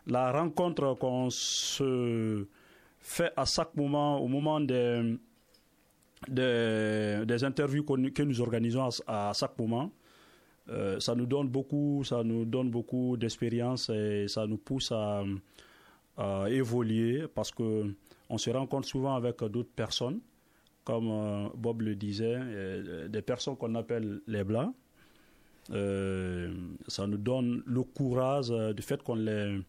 [0.07, 2.47] la rencontre qu'on se
[3.01, 5.17] fait à chaque moment, au moment des,
[6.29, 9.91] des, des interviews que nous organisons à chaque moment,
[10.71, 15.25] euh, ça nous donne beaucoup, ça nous donne beaucoup d'expérience et ça nous pousse à,
[16.51, 17.95] évoluer parce que
[18.29, 20.21] on se rencontre souvent avec d'autres personnes,
[20.85, 24.75] comme euh, Bob le disait, euh, des personnes qu'on appelle les blancs.
[25.71, 29.61] Ça nous donne le courage du fait qu'on les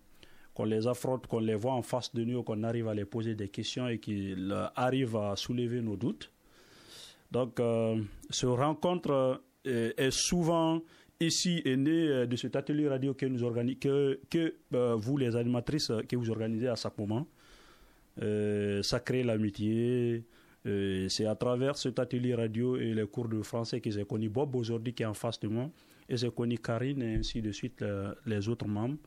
[0.53, 3.35] qu'on les affronte, qu'on les voit en face de nous, qu'on arrive à les poser
[3.35, 6.31] des questions et qu'ils arrivent à soulever nos doutes.
[7.31, 10.81] Donc, euh, ce rencontre est souvent
[11.21, 13.39] ici est né euh, de cet atelier radio que nous
[13.79, 17.27] que, euh, vous les animatrices euh, que vous organisez à chaque moment.
[18.21, 20.23] Euh, ça crée l'amitié.
[20.67, 24.29] Euh, c'est à travers cet atelier radio et les cours de français que j'ai connu
[24.29, 25.69] Bob aujourd'hui qui est en face de moi
[26.07, 28.97] et j'ai connu Karine et ainsi de suite euh, les autres membres.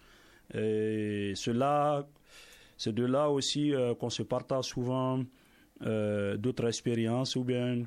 [0.52, 2.06] Cela,
[2.76, 5.22] c'est de là aussi euh, qu'on se partage souvent
[5.82, 7.84] euh, d'autres expériences ou bien euh,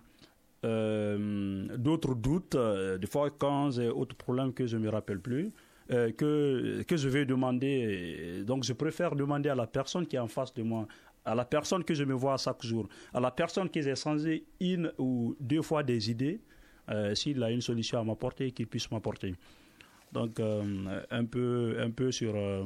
[1.77, 2.55] d'autres doutes.
[2.55, 5.51] euh, des fois, quand j'ai autre problème que je ne me rappelle plus,
[5.91, 8.43] euh, que, que je vais demander.
[8.45, 10.87] Donc, je préfère demander à la personne qui est en face de moi,
[11.23, 14.45] à la personne que je me vois chaque jour, à la personne qui j'ai changé
[14.59, 16.39] une ou deux fois des idées,
[16.89, 19.35] euh, s'il a une solution à m'apporter, qu'il puisse m'apporter.
[20.11, 22.63] Donc, euh, un, peu, un peu sur euh,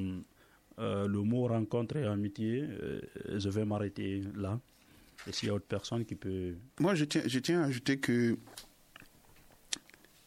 [0.79, 3.01] euh, le mot rencontre et amitié, euh,
[3.37, 4.59] je vais m'arrêter là.
[5.27, 6.55] Et s'il y a autre personne qui peut.
[6.79, 8.37] Moi, je tiens, à ajouter que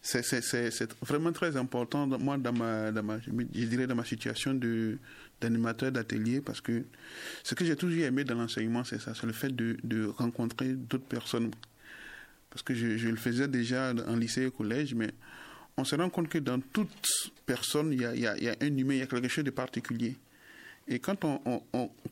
[0.01, 4.59] c'est- vraiment très important, moi, dans ma, dans ma, je dirais dans ma situation
[5.41, 6.85] d'animateur d'atelier, parce que
[7.43, 11.07] ce que j'ai toujours aimé dans l'enseignement, c'est ça, c'est le fait de, rencontrer d'autres
[11.07, 11.51] personnes.
[12.51, 15.11] Parce que je, le faisais déjà en lycée et au collège, mais
[15.77, 18.95] on se rend compte que dans toute personne, il y a, y a un humain,
[18.95, 20.17] il y a quelque chose de particulier.
[20.87, 21.63] Et quand on,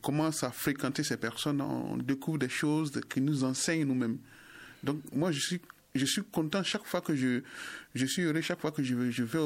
[0.00, 4.18] commence à fréquenter ces personnes, on découvre des choses qui nous enseignent nous-mêmes.
[4.82, 5.60] Donc moi, je suis,
[5.94, 7.42] je suis content chaque fois que je,
[7.94, 9.38] je suis heureux chaque fois que je je vais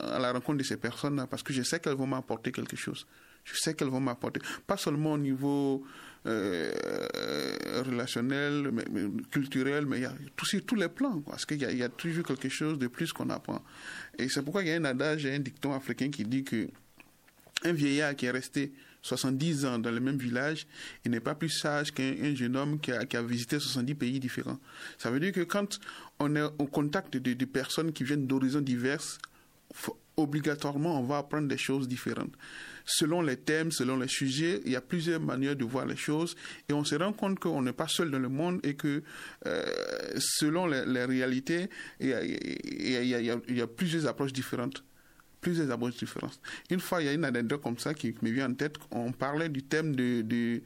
[0.00, 3.06] à la rencontre de ces personnes-là parce que je sais qu'elles vont m'apporter quelque chose.
[3.44, 5.84] Je sais qu'elles vont m'apporter, pas seulement au niveau
[6.26, 6.72] euh,
[7.84, 8.70] relationnel,
[9.32, 11.88] culturel, mais il y a tout sur tous les plans, parce qu'il y, y a
[11.88, 13.64] toujours quelque chose de plus qu'on apprend.
[14.16, 16.68] Et c'est pourquoi il y a un adage, un dicton africain qui dit que
[17.64, 18.72] un vieillard qui est resté
[19.02, 20.66] 70 ans dans le même village,
[21.04, 24.58] il n'est pas plus sage qu'un un jeune homme qui a, visité 70 pays différents.
[24.98, 25.80] Ça veut dire que quand
[26.20, 29.02] on est au contact de, de personnes qui viennent d'horizons divers,
[29.74, 32.32] faut- obligatoirement, on va apprendre des choses différentes.
[32.84, 36.36] Selon les thèmes, selon les sujets, il y a plusieurs manières de voir les choses
[36.68, 39.02] et on se rend compte qu'on n'est pas seul dans le monde et que
[39.46, 39.64] euh,
[40.18, 41.68] selon les, réalités,
[42.00, 44.84] il y a plusieurs approches différentes.
[45.42, 46.40] Plusieurs approches différentes.
[46.70, 48.76] Une fois, il y a une anecdote comme ça qui me vient en tête.
[48.92, 50.62] On parlait du thème de, de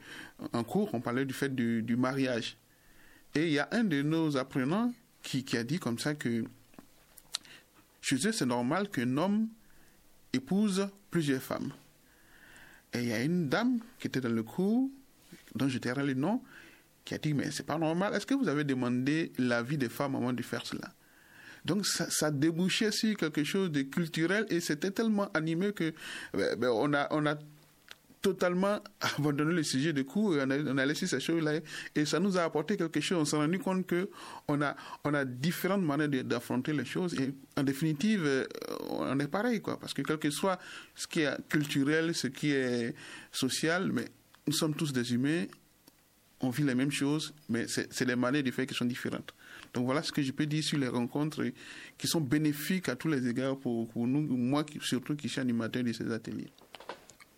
[0.53, 2.57] en cours, on parlait du fait du, mariage.
[3.35, 6.45] Et il y a un de nos apprenants qui, qui a dit comme ça que
[8.03, 9.49] chez eux, c'est normal qu'un homme
[10.33, 11.73] épouse plusieurs femmes.
[12.93, 14.89] Et il y a une dame qui était dans le cours,
[15.55, 16.43] dont je tairai le nom,
[17.05, 20.17] qui a dit Mais c'est pas normal, est-ce que vous avez demandé l'avis des femmes
[20.17, 20.93] avant de faire cela?
[21.67, 25.93] Donc ça, débouchait sur quelque chose de culturel et c'était tellement animé que
[26.33, 27.35] ben, ben, on, a, on a
[28.23, 28.81] totalement
[29.19, 31.61] abandonné le sujet de cours et on a, laissé ces choses-là
[31.95, 33.19] et ça nous a apporté quelque chose.
[33.19, 34.09] On s'est rendu compte que
[34.49, 38.45] on a, on a différentes manières d'affronter les choses et en définitive, euh,
[38.89, 40.59] on est pareil quoi, parce que quel que soit
[40.95, 42.95] ce qui est culturel, ce qui est
[43.33, 44.07] social, mais
[44.47, 45.45] nous sommes tous des humains,
[46.41, 49.35] on vit les mêmes choses, mais c'est les manières de faire qui sont différentes.
[49.77, 51.45] Donc voilà ce que je peux dire sur les rencontres
[51.99, 55.93] qui sont bénéfiques à tous les égards pour, nous, moi surtout qui suis animateur de
[55.93, 56.49] ces ateliers.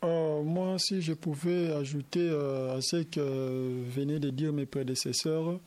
[0.04, 5.58] Euh, moi, si je pouvais ajouter euh, à ce que venaient de dire mes prédécesseurs,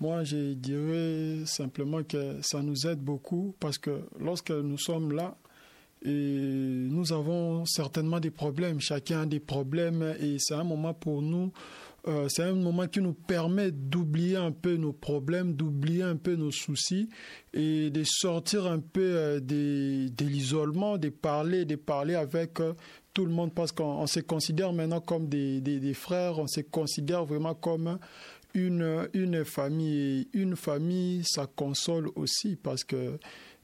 [0.00, 5.36] moi, je dirais simplement que ça nous aide beaucoup parce que lorsque nous sommes là,
[6.04, 11.22] et nous avons certainement des problèmes, chacun a des problèmes et c'est un moment pour
[11.22, 11.52] nous,
[12.08, 16.36] euh, c'est un moment qui nous permet d'oublier un peu nos problèmes, d'oublier un peu
[16.36, 17.08] nos soucis
[17.52, 22.74] et de sortir un peu euh, de l'isolement, de parler, de parler avec euh,
[23.14, 26.60] tout le monde parce qu'on on se considère maintenant comme des, des- frères, on se
[26.60, 27.98] considère vraiment comme
[28.54, 30.28] une, une famille.
[30.32, 33.18] Une famille, ça console aussi parce que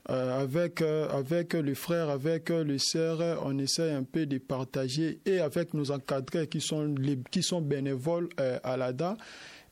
[0.09, 5.19] euh, avec, euh, avec les frères, avec les sœurs, on essaie un peu de partager
[5.25, 6.93] et avec nos encadrés qui sont,
[7.31, 9.15] qui sont bénévoles euh, à l'ADA.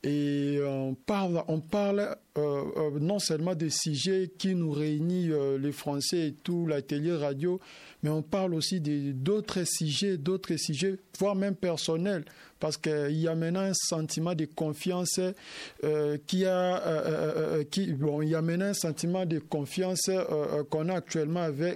[0.04, 6.30] Et on parle, on parle euh, non seulement des sujets qui nous euh, les Français
[6.30, 7.60] et tout, l'atelier radio,
[8.02, 12.26] mais on parle aussi d'autres sujets, d'autres sujets, voire même personnels,
[12.62, 15.20] parce qu'il y a maintenant un sentiment de confiance
[15.84, 19.40] euh, qui a, euh, euh, euh, qui, bon, il y a maintenant un sentiment de
[19.40, 21.76] confiance euh, euh, qu'on a actuellement avec,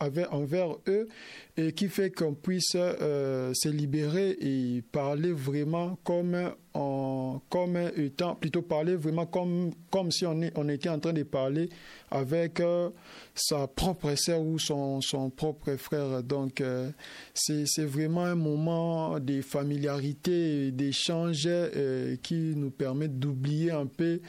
[0.00, 1.08] avec, envers eux
[1.56, 6.36] et qui fait qu'on puisse euh, se libérer et parler vraiment comme
[6.74, 11.22] en, comme étant, plutôt parler vraiment comme, comme si on, on était en train de
[11.22, 11.68] parler
[12.10, 12.90] avec euh,
[13.36, 16.22] sa propre sœur ou son, son propre frère.
[16.22, 16.90] Donc, euh,
[17.34, 24.20] c'est vraiment un moment de familiarité, d'échange euh, qui nous permet d'oublier un peu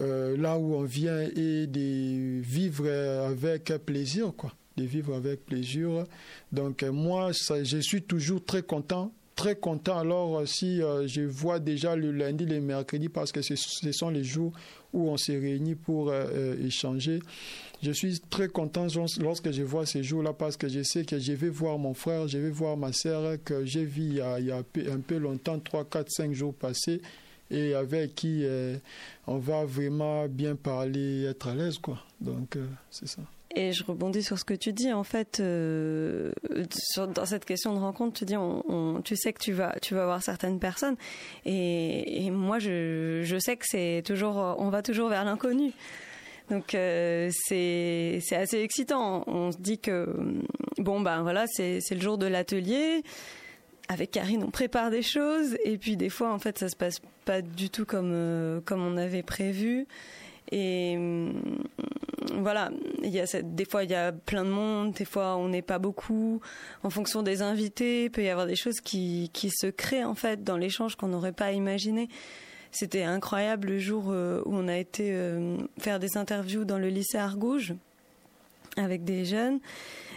[0.00, 4.52] euh, là où on vient et de vivre avec plaisir, quoi.
[4.76, 6.04] De vivre avec plaisir.
[6.50, 11.96] Donc, euh, moi, je suis toujours très content très content alors si je vois déjà
[11.96, 14.52] le lundi, le mercredi, parce que ce, sont les jours
[14.92, 16.12] où on se réunit pour
[16.62, 17.18] échanger.
[17.82, 18.86] Je suis très content
[19.20, 22.28] lorsque je vois ces jours-là parce que je sais que je vais voir mon frère,
[22.28, 25.86] je vais voir ma sœur que j'ai vu il y a, un, peu, longtemps, 3,
[25.86, 27.02] 4, 5 jours passés
[27.50, 28.76] et avec qui euh,
[29.26, 31.78] on va vraiment bien parler, être à l'aise.
[31.78, 31.98] quoi.
[32.20, 33.22] Donc, euh, c'est ça.
[33.54, 34.92] Et je rebondis sur ce que tu dis.
[34.92, 36.32] En fait, euh,
[37.14, 38.36] dans cette question de rencontre, tu dis,
[39.04, 40.96] tu sais que tu vas, tu vas voir certaines personnes.
[41.44, 45.72] Et, et moi, je, je sais que c'est toujours, on va toujours vers l'inconnu.
[46.50, 49.24] Donc euh, c'est c'est assez excitant.
[49.26, 50.08] On se dit que
[50.78, 53.02] bon ben voilà, c'est c'est le jour de l'atelier.
[53.88, 57.00] Avec Karine, on prépare des choses et puis des fois en fait ça se passe
[57.24, 59.86] pas du tout comme euh, comme on avait prévu.
[60.50, 60.98] Et
[62.34, 62.70] voilà,
[63.02, 65.62] il y a des fois il y a plein de monde, des fois on n'est
[65.62, 66.40] pas beaucoup.
[66.82, 70.14] En fonction des invités, il peut y avoir des choses qui, qui se créent en
[70.14, 72.08] fait dans l'échange qu'on n'aurait pas imaginé.
[72.72, 75.14] C'était incroyable le jour où on a été
[75.78, 77.74] faire des interviews dans le lycée Argouges
[78.76, 79.60] avec des jeunes.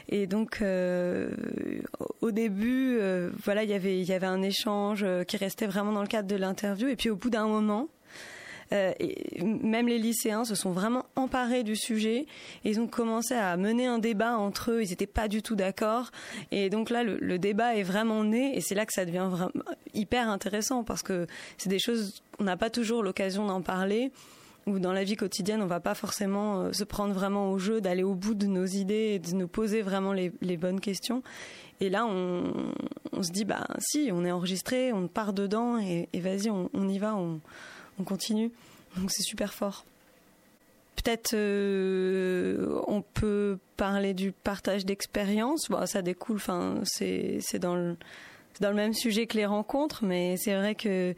[0.08, 1.30] Et donc, euh,
[2.22, 5.92] au début, euh, voilà, il y avait il y avait un échange qui restait vraiment
[5.92, 6.88] dans le cadre de l'interview.
[6.88, 7.95] Et puis, au bout d'un moment, euh,
[8.72, 12.26] et même les lycéens se sont vraiment emparés du sujet
[12.64, 14.84] et ils ont commencé à mener un débat entre eux.
[14.84, 16.12] Ils n'étaient pas du tout d'accord.
[16.52, 19.30] Et donc là, le, débat est vraiment né et c'est là que ça devient
[19.94, 24.12] hyper intéressant parce que c'est des choses on n'a pas toujours l'occasion d'en parler
[24.68, 27.82] ou dans la vie quotidienne, on va pas forcément euh, se prendre vraiment au jeu,
[27.82, 31.22] d'aller au bout de nos idées et de nous poser vraiment les, bonnes questions.
[31.82, 36.50] Et là, on, se dit, bah si, on est enregistré, on part dedans et, vas-y,
[36.50, 37.16] on, y va,
[38.00, 38.52] on continue.
[38.98, 39.86] Donc c'est super fort.
[40.96, 45.70] peut-être euh, on peut parler du partage d'expérience.
[45.70, 47.98] Bon, ça découle, enfin, c'est dans le
[48.62, 51.14] dans le même sujet que les rencontres, mais c'est vrai que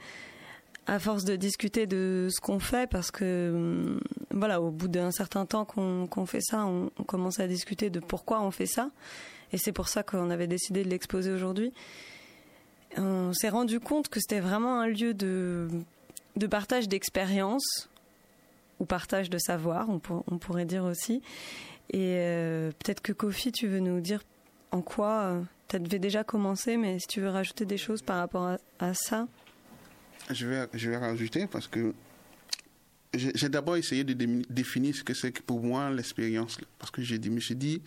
[0.87, 3.99] à force de discuter de ce qu'on fait, parce que hum,
[4.31, 7.89] voilà, au bout d'un certain temps qu'on qu'on fait ça, on, on commence à discuter
[7.89, 8.89] de pourquoi on fait ça,
[9.51, 11.73] et c'est pour ça qu'on avait décidé de l'exposer aujourd'hui.
[12.95, 15.67] On s'est rendu compte que c'était vraiment un lieu de
[16.37, 17.89] de partage d'expérience
[18.79, 21.21] ou partage de savoir, on, pour- on pourrait dire aussi.
[21.91, 24.21] Et euh, peut-être que Kofi, tu veux nous dire
[24.71, 28.57] en quoi tu avais déjà commencé, mais si tu veux rajouter des choses par rapport
[28.79, 29.27] à, ça.
[30.31, 31.93] Je vais, je vais rajouter parce que
[33.13, 34.13] j'ai d'abord essayé de
[34.49, 36.57] définir ce que c'est que pour moi l'expérience.
[36.77, 37.81] Parce que j'ai dit, me suis dit,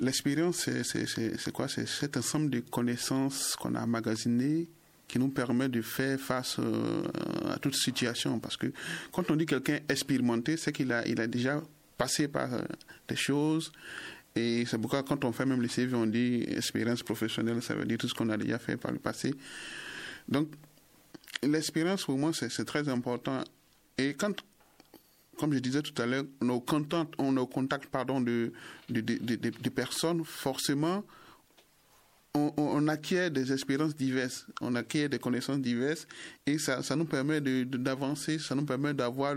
[0.00, 1.68] l'expérience, c'est- quoi?
[1.68, 4.68] C'est cet ensemble de connaissances qu'on a emmagasinées
[5.10, 7.02] qui nous permet de faire face euh,
[7.50, 8.38] à toute situation.
[8.38, 8.72] Parce que
[9.10, 11.60] quand on dit quelqu'un expérimenté, c'est qu'il a, il a déjà
[11.98, 12.60] passé par euh,
[13.08, 13.72] des choses.
[14.36, 17.84] Et c'est pourquoi quand on fait même les CV, on dit expérience professionnelle, ça veut
[17.86, 19.34] dire tout ce qu'on a déjà fait par le passé.
[20.28, 20.48] Donc,
[21.42, 23.42] l'expérience pour moi, c'est très important.
[23.98, 24.32] Et quand,
[25.38, 28.20] comme je disais tout à l'heure, on est au contact, on est au contact pardon,
[28.20, 28.52] de-
[28.88, 31.02] de personnes, forcément,
[32.34, 36.06] on, acquiert des expériences diverses, on acquiert des connaissances diverses,
[36.46, 39.36] et ça, ça nous permet de- de- d'avancer, ça nous permet d'avoir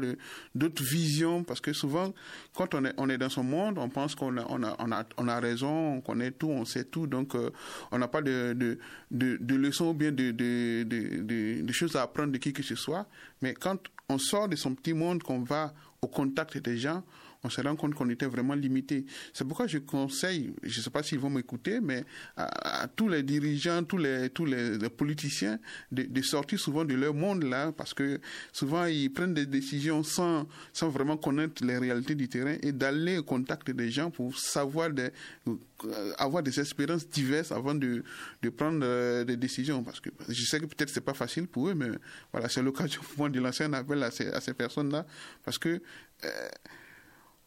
[0.56, 2.14] d'autres visions, parce que souvent,
[2.56, 4.92] quand on est, on est dans son monde, on pense qu'on a, on a, on
[4.92, 7.50] a, on a raison, on connaît tout, on sait tout, donc euh,
[7.92, 8.78] on n'a pas de, de,
[9.12, 12.54] de, de leçons ou bien de, de, de, de- de choses à apprendre de qui
[12.54, 13.08] que ce soit.
[13.42, 13.78] Mais quand
[14.10, 17.04] on sort de son petit monde, qu'on va au contact des gens,
[17.44, 19.06] on se rend compte qu'on était vraiment limité.
[19.34, 22.06] C'est pourquoi je conseille, je ne sais pas s'ils vont m'écouter, mais
[22.38, 25.60] à, tous les dirigeants, tous les, tous les, politiciens,
[25.92, 28.20] de, sortir souvent de leur monde là, parce que
[28.52, 33.18] souvent ils prennent des décisions sans, sans vraiment connaître les réalités du terrain et d'aller
[33.18, 35.10] au contact des gens pour savoir des,
[35.48, 38.04] euh, avoir des expériences diverses avant de,
[38.42, 39.84] de prendre euh, des décisions.
[39.84, 41.90] Parce que je sais que peut-être c'est pas facile pour eux, mais
[42.32, 45.06] voilà, c'est l'occasion pour moi de lancer un appel à ces, à ces personnes-là,
[45.44, 45.82] parce que
[46.26, 46.50] euh,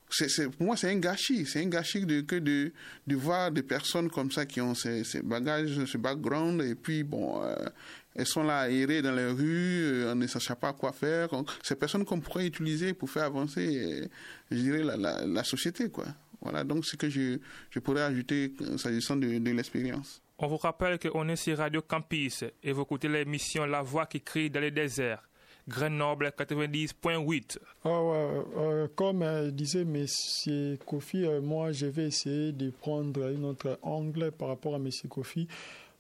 [0.08, 1.46] c'est, pour moi, c'est un gâchis.
[1.46, 2.72] C'est un gâchis de, que de,
[3.06, 7.42] de voir des personnes comme ça qui ont ces, bagages, ce background, et puis, bon,
[7.42, 7.54] euh,
[8.14, 11.28] elles sont là errer dans les rues, euh, on ne sachant pas quoi faire.
[11.62, 14.06] Ces personnes qu'on pourrait utiliser pour faire avancer, euh,
[14.50, 16.06] je dirais, la, la, la société, quoi.
[16.40, 17.38] Voilà, donc ce que je,
[17.70, 20.22] je pourrais ajouter s'agissant de, de l'expérience.
[20.38, 24.20] On vous rappelle qu'on est sur Radio Campus et vous écoutez l'émission La Voix qui
[24.20, 25.26] crie dans les déserts.
[25.68, 27.58] Grenoble 90.8.
[27.84, 30.06] Ah ouais, euh, comme euh, disait M.
[30.86, 34.88] Kofi, euh, moi je vais essayer de prendre un autre angle par rapport à M.
[35.08, 35.48] Kofi.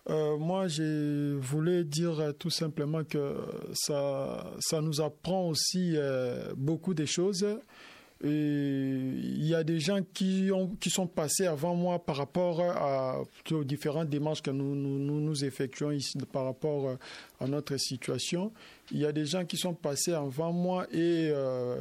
[0.08, 3.38] Euh, moi, je voulais dire euh, tout simplement que
[3.74, 7.44] ça, ça nous apprend aussi euh, beaucoup de choses.
[8.24, 12.62] Il y a des gens qui, ont, qui sont passés avant moi par rapport
[13.50, 16.96] aux différentes démarches que nous, nous, effectuons ici par rapport euh,
[17.40, 18.52] à notre situation.
[18.90, 21.76] Il y a des gens qui sont passés avant moi et euh,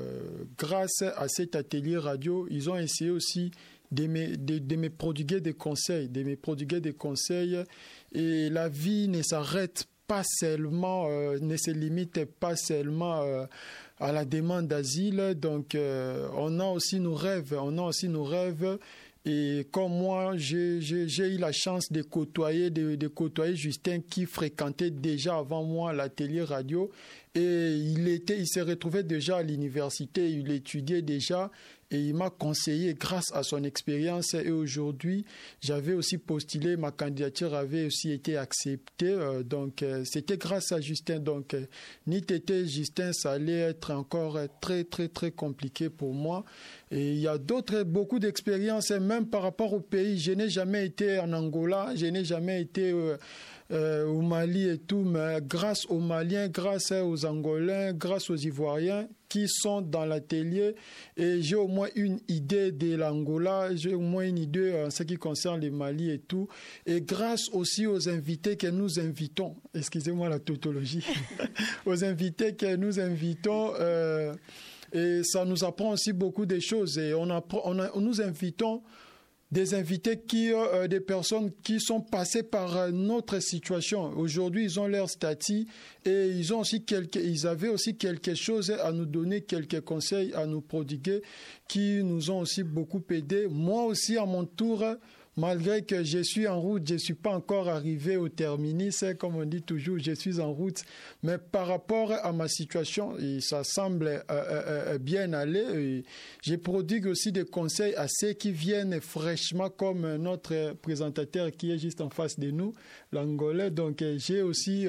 [0.57, 3.51] grâce à cet atelier radio, ils ont essayé aussi
[3.91, 7.57] de me, de, me prodiguer des conseils, de me prodiguer des conseils.
[8.13, 13.23] Et la vie ne s'arrête pas seulement, euh, ne se limite pas seulement
[13.99, 15.35] à la demande d'asile.
[15.35, 18.77] Donc, euh, on a aussi nos rêves, on a aussi nos rêves.
[19.27, 25.37] Et comme moi, j'ai eu la chance de côtoyer, de, côtoyer Justin qui fréquentait déjà
[25.37, 26.91] avant moi l'atelier radio.
[27.33, 31.49] Et il, était, il s'est retrouvé déjà à l'université, il étudiait déjà
[31.91, 34.33] et il m'a conseillé grâce à son expérience.
[34.33, 35.23] Et aujourd'hui,
[35.61, 39.07] j'avais aussi postulé, ma candidature avait aussi été acceptée.
[39.07, 41.19] euh, donc, euh, c'était grâce à Justin.
[41.19, 41.65] Donc, euh,
[42.07, 46.43] ni t'étais Justin, ça allait être encore très, très, très compliqué pour moi.
[46.91, 50.17] Et il y a d'autres, beaucoup d'expériences, et même par rapport au pays.
[50.17, 52.93] Je n'ai jamais été en Angola, je n'ai jamais été
[53.72, 59.07] euh, au Mali et tout, mais grâce aux Maliens, grâce aux Angolais, grâce aux Ivoiriens
[59.28, 60.76] qui sont dans l'atelier,
[61.18, 65.03] et j'ai au moins une idée de l'Angola, j'ai au moins une idée en ce
[65.03, 66.47] qui concerne le Mali et tout,
[66.86, 71.05] et grâce aussi aux invités que nous invitons, excusez-moi la tautologie,
[71.86, 73.74] aux invités que nous invitons.
[73.80, 74.36] euh,
[74.95, 76.97] et ça nous apprend aussi beaucoup de choses.
[76.97, 77.26] Et on,
[77.99, 78.82] nous invitons
[79.56, 84.12] des invités qui, euh, des personnes qui sont passées par euh, notre situation.
[84.18, 85.66] Aujourd'hui, ils ont leur statut
[86.03, 86.84] et ils ont aussi
[87.16, 91.22] ils avaient aussi quelque chose à nous donner, quelques conseils à nous prodiguer
[91.70, 93.47] qui nous ont aussi beaucoup aidés.
[93.49, 94.84] Moi aussi, à mon tour,
[95.38, 99.36] malgré que je suis en route, je ne suis pas encore arrivé au terminus, comme
[99.36, 100.83] on dit toujours, je suis en route.
[101.23, 106.03] Mais par rapport à ma situation, ça semble euh, euh, euh, bien aller.
[106.43, 111.77] Je prodigue aussi des conseils à ceux qui viennent fraîchement, comme notre présentateur qui est
[111.77, 112.73] juste en face de nous,
[113.11, 113.71] l'Angolais.
[113.71, 114.88] Donc j'ai aussi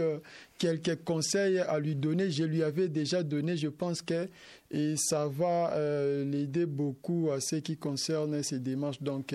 [0.58, 2.30] quelques conseils à lui donner.
[2.30, 4.28] Je lui avais déjà donné, je pense que
[4.70, 5.74] et ça va
[6.24, 9.00] l'aider beaucoup à ce qui concerne ces démarches.
[9.00, 9.32] Donc,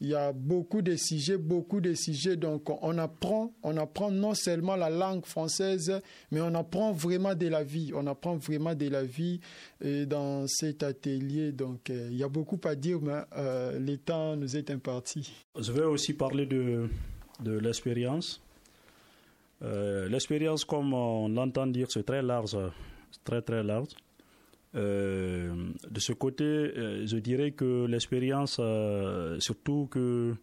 [0.00, 2.36] il y a beaucoup de sujets, beaucoup de sujets.
[2.36, 7.48] Donc, on apprend, on apprend non seulement la langue française, mais on apprend vraiment de
[7.48, 7.92] la vie.
[7.94, 9.40] On apprend vraiment de la vie
[9.80, 11.52] dans cet atelier.
[11.52, 15.32] Donc, euh, il y a beaucoup à dire, mais euh, le temps nous est imparti.
[15.58, 16.88] Je vais aussi parler de,
[17.40, 18.42] de l'expérience.
[19.62, 22.56] Euh, l'expérience, comme on l'entend dire, c'est très large,
[23.24, 23.88] très très large.
[24.76, 25.54] Euh,
[25.90, 30.34] de ce côté, euh, je dirais que l'expérience, euh, surtout que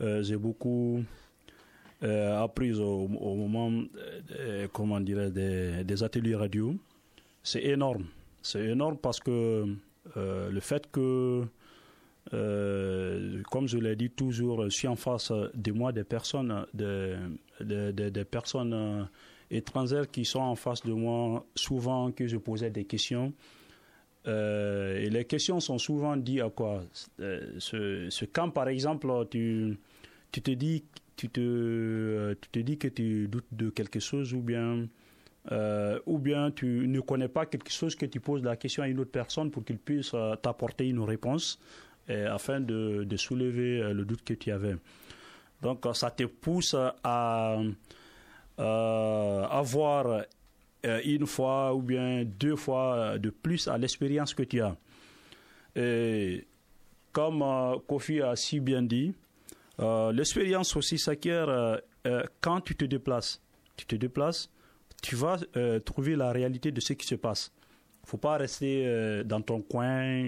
[0.00, 1.02] j'ai beaucoup
[2.02, 3.84] appris au, moment,
[4.72, 6.74] comment des, des, ateliers radio,
[7.42, 8.04] c'est énorme.
[8.42, 9.64] C'est énorme parce que
[10.14, 11.44] le fait que,
[12.30, 19.08] comme je l'ai dit toujours, je suis en face de moi des personnes, des personnes
[19.50, 23.32] étrangères qui sont en face de moi, souvent que je posais des questions.
[24.26, 26.82] Euh, et les questions sont souvent dites à quoi?
[27.20, 29.78] Euh, ce, Quand, par exemple, tu,
[30.32, 30.84] tu, te dis,
[31.16, 34.86] tu, te, euh, tu te dis que tu doutes de quelque chose ou bien,
[36.06, 38.98] ou bien tu ne connais pas quelque chose que tu poses la question à une
[39.00, 41.60] autre personne pour qu'il puisse t'apporter une réponse
[42.08, 44.76] afin de, de, soulever le doute que tu avais.
[45.60, 47.58] Donc, ça te pousse à
[48.56, 50.24] avoir
[50.84, 54.76] euh, une fois ou bien deux fois de plus à l'expérience que tu as.
[55.76, 56.46] Et
[57.12, 59.14] comme euh, Kofi a si bien dit,
[59.80, 61.80] euh, l'expérience aussi s'acquiert
[62.40, 63.40] quand tu te déplaces.
[63.76, 64.50] Tu te déplaces,
[65.02, 65.38] tu vas
[65.84, 67.50] trouver la réalité de ce qui se passe.
[68.02, 70.22] Il ne faut pas rester dans ton coin,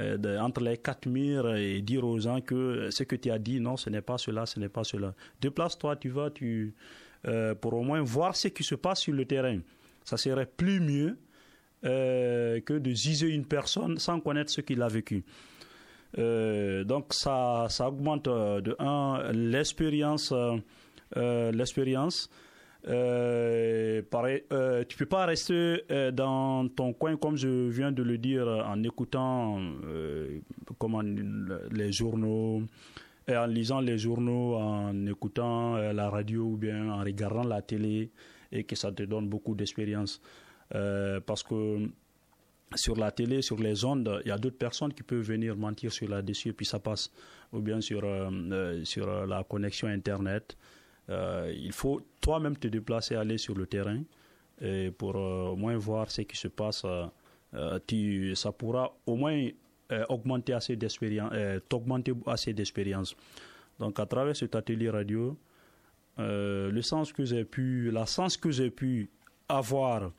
[0.00, 3.76] entre les quatre murs et dire aux gens que ce que tu as dit, non,
[3.76, 5.14] ce n'est pas cela, ce n'est pas cela.
[5.40, 6.74] Déplace-toi, tu vas, tu
[7.26, 9.58] euh, pour au moins voir ce qui se passe sur le terrain.
[10.04, 11.16] Ça serait plus mieux
[11.84, 15.22] euh, que de giser une personne sans connaître ce qu'il a vécu.
[16.18, 20.34] Euh, donc ça, ça augmente de un l'expérience,
[21.14, 22.30] l'expérience.
[22.88, 24.02] Euh,
[24.88, 29.60] tu peux pas rester dans ton coin comme je viens de le dire en écoutant
[30.78, 32.62] comment les journaux,
[33.36, 38.10] en lisant les journaux, en écoutant euh, la radio ou bien en regardant la télé
[38.52, 40.20] et que ça te donne beaucoup d'expérience.
[40.74, 41.88] Euh, parce que
[42.74, 45.92] sur la télé, sur les ondes, il y a d'autres personnes qui peuvent venir mentir
[45.92, 47.10] sur là-dessus et puis ça passe.
[47.52, 50.56] Ou bien sur, euh, sur la connexion Internet.
[51.08, 54.02] il faut toi-même te déplacer, aller sur le terrain
[54.60, 56.84] et pour au moins voir ce qui se passe.
[58.34, 59.48] ça pourra au moins
[59.90, 61.60] euh, augmenter assez d'expérience, euh,
[62.26, 63.16] assez d'expérience.
[63.78, 65.34] Donc à travers cet atelier radio,
[66.18, 69.08] euh, le sens que j'ai pu, la sens que j'ai pu
[69.48, 70.10] avoir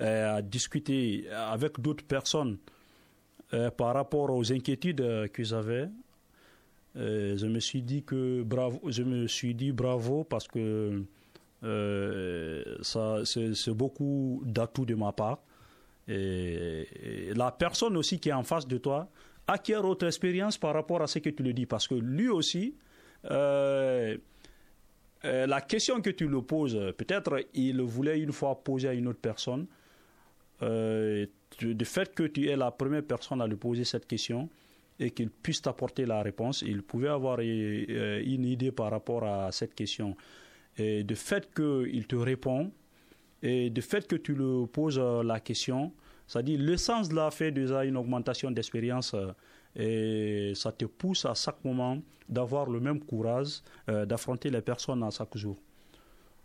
[0.00, 2.58] à discuter avec d'autres personnes
[3.76, 5.88] par rapport aux inquiétudes que j'avais,
[6.96, 11.04] je me suis dit que bravo, je me suis dit bravo parce que
[12.82, 15.38] ça c'est beaucoup d'atouts de ma part
[16.08, 19.08] et, la personne aussi qui est en face de toi
[19.46, 21.66] acquiert autre expérience par rapport à ce que tu lui dis.
[21.66, 22.74] Parce que lui aussi,
[23.30, 24.16] euh,
[25.24, 29.08] euh, la question que tu lui poses, peut-être il voulait une fois poser à une
[29.08, 29.66] autre personne.
[30.62, 31.26] Euh,
[31.58, 34.48] du fait que tu es la première personne à lui poser cette question
[34.98, 39.74] et qu'il puisse t'apporter la réponse, il pouvait avoir une idée par rapport à cette
[39.74, 40.16] question.
[40.78, 42.72] Et du fait qu'il te répond,
[43.42, 45.92] et du fait que tu lui poses euh, la question,
[46.26, 49.32] c'est-à-dire le sens de la fait déjà une augmentation d'expérience euh,
[49.74, 55.02] et ça te pousse à chaque moment d'avoir le même courage euh, d'affronter les personnes
[55.02, 55.58] à chaque jour.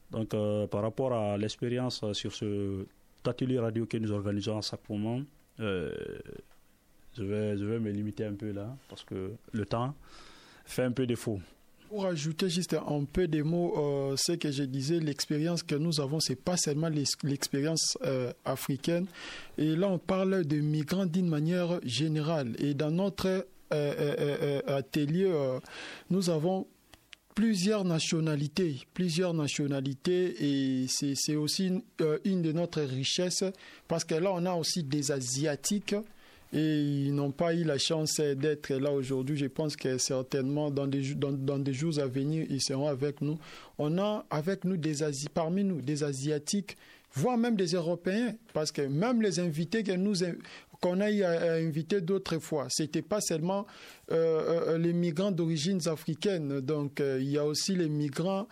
[0.09, 0.29] Donc
[0.71, 2.85] par rapport à l'expérience sur ce
[3.25, 5.21] atelier radio que nous organisons à chaque moment,
[5.59, 5.91] je,
[7.17, 9.93] vais, je vais me limiter un peu là parce que le temps
[10.63, 11.41] fait un peu défaut.
[11.89, 16.01] Pour ajouter juste un peu des mots, euh, ce que je disais, l'expérience que nous
[16.01, 19.05] avons, c'est pas seulement l'expérience euh, africaine.
[19.57, 22.55] Et là, on parle de migrants d'une manière générale.
[22.59, 25.31] Et dans notre euh, atelier,
[26.09, 26.67] nous avons
[27.33, 31.81] plusieurs nationalités, plusieurs nationalités, et c'est aussi une,
[32.25, 33.43] une, de notre richesses,
[33.87, 35.95] parce que là, on a aussi des Asiatiques,
[36.53, 39.37] et ils n'ont pas eu la chance d'être là aujourd'hui.
[39.37, 43.21] Je pense que certainement dans des, dans, dans des jours à venir, ils seront avec
[43.21, 43.37] nous.
[43.77, 46.77] On a avec nous des Asi- parmi nous des Asiatiques,
[47.13, 50.13] voire même des Européens, parce que même les invités que nous
[50.79, 51.07] qu'on a
[51.57, 53.65] inviter d'autres fois, c'était pas seulement
[54.11, 56.59] euh, euh, les migrants d'origine africaine.
[56.61, 58.47] Donc euh, il y a aussi les migrants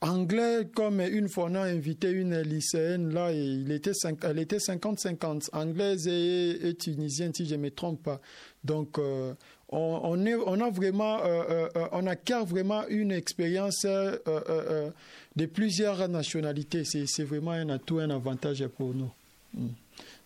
[0.00, 3.92] anglais, comme une fois on a invité une lycéenne là, et il était
[4.22, 8.20] elle était 50-50, anglaise et, tunisienne si je ne me trompe pas.
[8.64, 9.34] Donc euh,
[9.70, 16.84] on, on, a vraiment, euh, euh, on acquiert vraiment une expérience de plusieurs nationalités.
[16.84, 19.10] C'est vraiment un atout, un avantage pour nous.
[19.54, 19.68] Mm.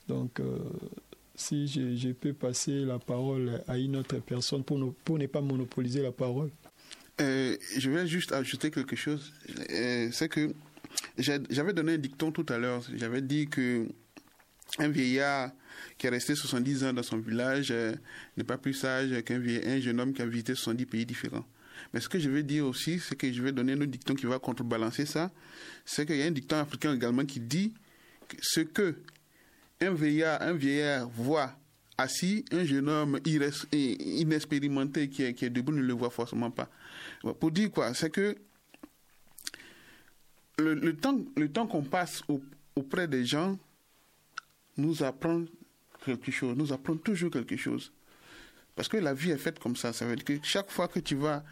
[0.09, 0.41] Donc
[1.35, 6.03] si je, peux passer la parole à une autre personne pour pour ne pas monopoliser
[6.03, 6.51] la parole.
[7.21, 9.33] Euh, je vais juste ajouter quelque chose.
[9.71, 10.53] Euh, c'est que
[11.19, 12.83] j'avais donné un dicton tout à l'heure.
[12.95, 13.87] J'avais dit que
[14.79, 15.51] un vieillard
[15.99, 17.95] qui est resté 70 ans dans son village euh,
[18.37, 21.45] n'est pas plus sage qu'un un jeune homme qui a visité 70 pays différents.
[21.93, 24.15] Mais ce que je vais dire aussi, c'est que je vais donner un autre dicton
[24.15, 25.31] qui va contrebalancer ça.
[25.85, 27.75] C'est qu'il y a un dicton africain également qui dit
[28.29, 28.97] que ce que
[29.81, 31.59] un vieillard, un vieillard voit
[31.99, 36.71] assis, un jeune homme inexpérimenté qui est debout ne le voit forcément pas.
[37.39, 38.37] Pour dire quoi C'est que
[40.59, 42.43] le, temps, le temps qu'on passe au-
[42.77, 43.59] auprès des gens
[44.77, 45.45] nous apprend
[46.05, 47.93] quelque chose, nous apprend toujours quelque chose.
[48.75, 49.93] Parce que la vie est faite comme ça.
[49.93, 51.45] Ça veut dire que chaque fois que tu vas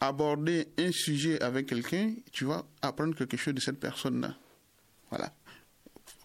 [0.00, 4.34] aborder un sujet avec quelqu'un, tu vas apprendre quelque chose de cette personne-là.
[5.10, 5.32] Voilà.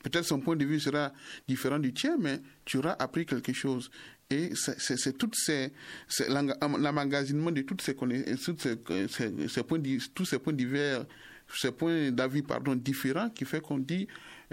[0.04, 1.12] Peut-être son point de vue sera
[1.48, 3.92] différent du tien, mais tu auras appris quelque chose.
[4.30, 5.72] Et c'est- toutes ces,
[6.28, 9.80] l'emmagasinement de toutes ces connaissances, toutes ces, ces points,
[10.14, 11.06] tous ces points divers,
[11.56, 14.06] ces points d'avis pardon différents qui fait qu'on dit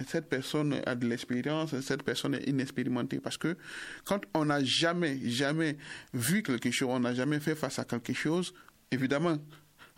[0.09, 3.19] cette personne a de l'expérience, cette personne est inexpérimentée.
[3.19, 3.57] Parce que
[4.05, 5.77] quand on n'a jamais, jamais
[6.13, 8.55] vu quelque chose, on n'a jamais fait face à quelque chose,
[8.93, 9.39] évidemment,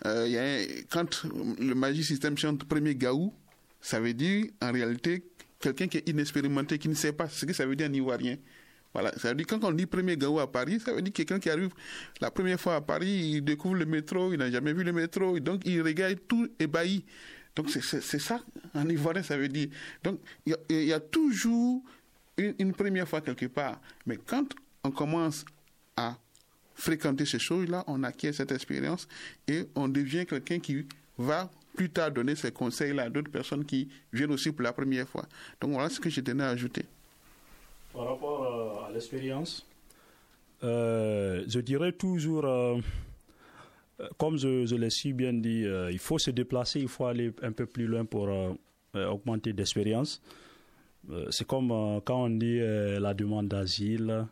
[0.07, 1.25] euh, quand
[1.59, 3.35] le Magic System chante premier gaou,
[3.81, 5.23] ça veut dire en réalité
[5.61, 8.37] quelqu'un qui est inexpérimenté, qui ne sait pas ce que ça veut dire en ivoirien.
[9.17, 11.51] Ça veut dire quand on dit premier gaou à Paris, ça veut dire quelqu'un qui
[11.51, 11.71] arrive
[12.21, 15.39] la première fois à Paris, il découvre le métro, il n'a jamais vu le métro,
[15.41, 17.05] donc il regarde tout ébahi.
[17.55, 18.41] Donc c'est- ça
[18.75, 19.69] en ivoirien, ça veut dire.
[20.05, 21.83] Donc il y a- il y, a toujours
[22.37, 23.81] une, une première fois quelque part.
[24.07, 24.47] Mais quand
[24.85, 25.45] on commence
[25.97, 26.17] à
[26.75, 29.09] fréquenter ces choses-là, on acquiert cette expérience
[29.49, 30.85] et on devient quelqu'un qui
[31.17, 35.09] va plus tard donner ces conseils-là à d'autres personnes qui viennent aussi pour la première
[35.09, 35.27] fois.
[35.61, 36.85] Donc voilà ce que je tenais à ajouter.
[37.97, 39.67] Par rapport euh, à l'expérience,
[40.63, 42.79] euh, je dirais toujours, euh,
[44.19, 47.65] comme je, l'ai si bien dit, il faut se déplacer, il faut aller un peu
[47.67, 48.29] plus loin pour
[48.95, 50.21] augmenter d'expérience.
[51.31, 51.69] C'est comme
[52.05, 54.27] quand on dit la demande d'asile.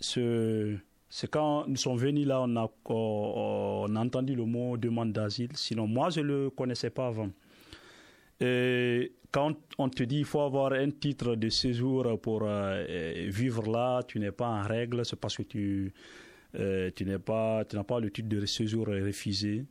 [0.00, 0.76] ce-
[1.12, 5.50] C'est quand nous sommes venus là, on a, on a entendu le mot demande d'asile.
[5.56, 7.30] Sinon, moi, je ne le connaissais pas avant.
[8.40, 13.26] Et quand on te dit qu'il faut avoir un titre de séjour pour euh, euh,
[13.28, 15.92] vivre là, tu n'es pas en règle, c'est parce que tu,
[16.58, 17.64] euh, tu n'as pas
[18.00, 19.66] le titre de séjour refusé.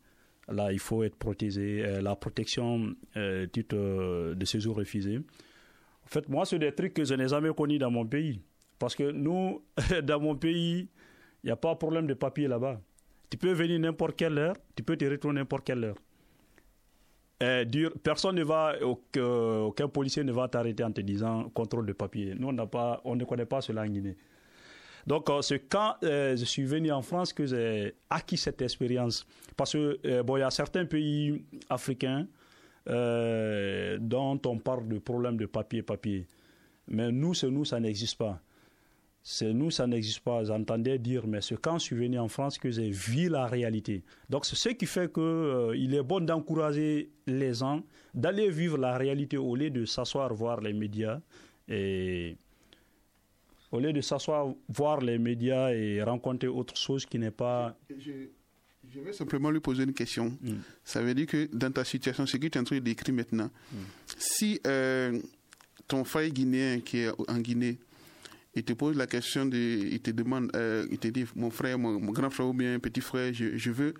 [0.47, 2.01] Là, il faut être protégé.
[2.01, 5.17] La protection, euh, titre de séjour refusé.
[5.17, 8.41] En fait, moi, c'est des trucs que je n'ai jamais connus dans mon pays.
[8.79, 9.61] Parce que nous,
[10.03, 10.87] dans mon pays,
[11.43, 12.81] il n'y a pas de problème de papier là-bas.
[13.29, 15.97] Tu peux venir n'importe quelle heure, tu peux te retourner n'importe quelle heure.
[17.41, 22.35] Euh, personne ne va, aucun, policier ne va t'arrêter en te disant contrôle de papier.
[22.37, 24.17] Nous, on, n'a pas, on ne connaît pas cela en Guinée.
[25.07, 29.25] Donc, euh, c'est quand euh, je suis venu en France que j'ai acquis cette expérience.
[29.55, 32.27] Parce que, bon, il y a certains pays africains
[32.85, 36.27] dont on parle de problèmes de papier, papier.
[36.87, 38.41] Mais nous, c'est nous, ça n'existe pas.
[39.21, 40.43] C'est nous, ça n'existe pas.
[40.43, 44.03] J'entendais dire, mais c'est quand je suis venu en France que j'ai vu la réalité.
[44.29, 48.77] Donc, c'est ce qui fait que euh, il est bon d'encourager les gens d'aller vivre
[48.77, 51.19] la réalité au lieu de s'asseoir voir les médias
[51.67, 52.37] et
[53.71, 57.77] au lieu de s'asseoir voir les médias et rencontrer autre chose qui n'est pas.
[57.89, 58.29] Je,
[58.91, 60.35] je vais simplement lui poser une question.
[60.83, 63.13] Ça veut dire que dans ta situation, ce que tu es en train de décrire
[63.13, 63.51] maintenant,
[64.17, 65.19] si euh,
[65.87, 67.77] ton frère guinéen qui est en Guinée,
[68.55, 71.77] il te pose la question, de, il te demande, euh, il te dit, mon frère,
[71.77, 73.93] mon, grand frère ou bien petit frère, je, veux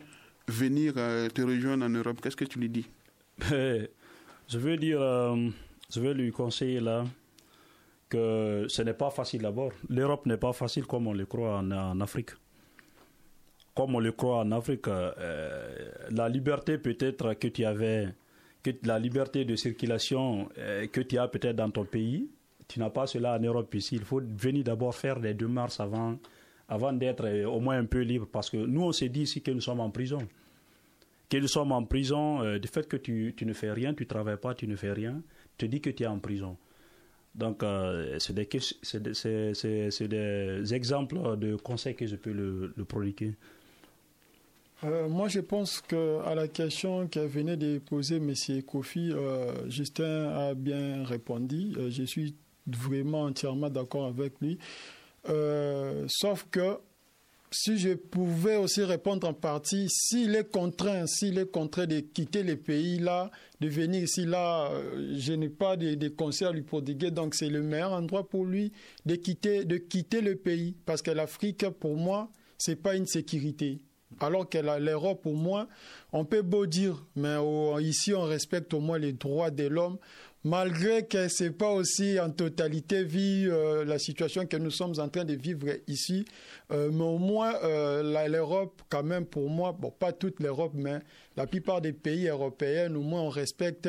[0.47, 2.87] venir euh, te rejoindre en Europe, qu'est-ce que tu lui dis?
[3.41, 5.49] Je veux dire, euh,
[5.93, 7.05] je vais lui conseiller là
[8.09, 9.71] que ce n'est pas facile d'abord.
[9.87, 12.31] L'Europe n'est pas facile comme on le croit en, en Afrique.
[13.75, 18.09] Comme on le croit en Afrique, la liberté peut-être que tu avais,
[18.63, 20.49] que la liberté de circulation
[20.91, 22.27] que tu as peut-être dans ton pays,
[22.69, 23.95] Tu n'as pas cela en Europe ici.
[23.95, 26.17] Il faut venir d'abord faire des démarches avant,
[26.69, 28.27] avant d'être euh, au moins un peu libre.
[28.31, 30.19] Parce que nous, on s'est dit ici que nous sommes en prison.
[31.29, 34.03] Que nous sommes en prison, euh, du fait que tu, tu ne fais rien, tu
[34.03, 35.19] ne travailles pas, tu ne fais rien,
[35.57, 36.57] te dis que tu es en prison.
[37.35, 42.85] Donc, euh, c'est des, des- des exemples de conseils que je peux le, le
[45.09, 48.33] moi, je pense que à la question que venait de poser M.
[48.65, 49.11] Kofi,
[49.67, 51.73] Justin a bien répondu.
[51.89, 52.33] Je suis
[52.75, 54.57] vraiment entièrement d'accord avec lui.
[55.27, 56.77] Euh, sauf que
[57.51, 62.43] si je pouvais aussi répondre en partie, s'il est contraint, s'il est contraint de quitter
[62.43, 66.51] le pays là, de venir ici là, euh, je n'ai pas de, de conseils à
[66.51, 68.71] lui prodiguer, donc c'est le meilleur endroit pour lui
[69.05, 73.79] de quitter, de quitter le pays, parce que l'Afrique, pour moi, c'est pas une sécurité.
[74.19, 75.67] Alors que l'Europe, pour moi,
[76.11, 79.97] on peut beau dire, mais au- ici on respecte au moins les droits de l'homme,
[80.43, 85.09] malgré que c'est pas aussi en totalité vu euh, la situation que nous sommes en
[85.09, 86.25] train de vivre ici.
[86.71, 90.99] Euh, mais au moins, euh, l'Europe, quand même, pour moi, bon, pas toute l'Europe, mais
[91.35, 93.87] la plupart des pays européens, au moins, on respecte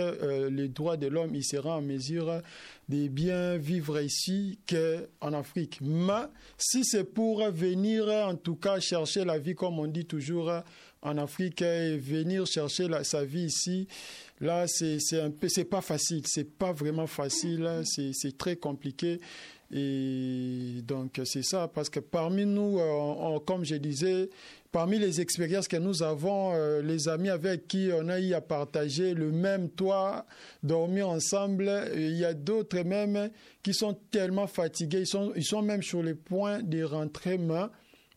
[0.51, 1.35] les droits de l'homme.
[1.35, 2.41] Il sera en mesure
[2.89, 5.79] de bien vivre ici qu'en Afrique.
[5.81, 6.27] Mais
[6.57, 10.53] si c'est pour venir, en tout cas, chercher la vie, comme on dit toujours
[11.03, 13.87] en Afrique, et venir chercher la- sa vie ici,
[14.41, 19.21] là, c'est un peu, c'est pas facile, c'est pas vraiment facile, c'est très compliqué.
[19.73, 24.29] Et donc, c'est ça, parce que parmi nous, euh, comme je disais,
[24.73, 28.41] parmi les expériences que nous avons, euh, les amis avec qui on a eu à
[28.41, 30.27] partager le même toit,
[30.65, 33.31] dormir ensemble, il y a d'autres même
[33.63, 37.63] qui sont tellement fatigués, ils sont, ils sont même sur le point de rentrer, mais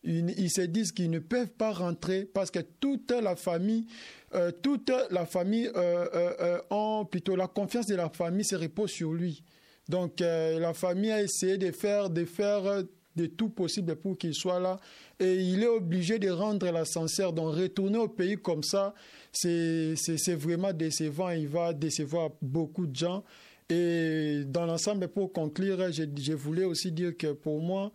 [0.04, 3.86] ils, se disent qu'ils ne peuvent pas rentrer parce que toute la famille,
[4.34, 8.90] euh, toute la famille euh, euh, ont plutôt la confiance de la famille se repose
[8.90, 9.42] sur lui.
[9.88, 12.84] Donc la famille a essayé de faire, de faire
[13.16, 14.78] de tout possible pour qu'il soit là
[15.20, 17.34] et il est obligé de rendre l'ascenseur.
[17.34, 18.94] Donc retourner au pays comme ça,
[19.30, 21.30] c'est vraiment décevant.
[21.30, 23.24] Il va décevoir beaucoup de gens.
[23.68, 27.92] Et dans l'ensemble, pour conclure, je voulais aussi dire que pour moi,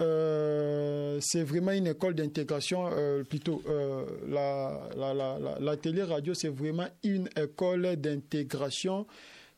[0.00, 6.34] euh, c'est vraiment une école d'intégration, euh, plutôt euh, la- la- la- la- l'atelier radio,
[6.34, 9.06] c'est vraiment une école d'intégration,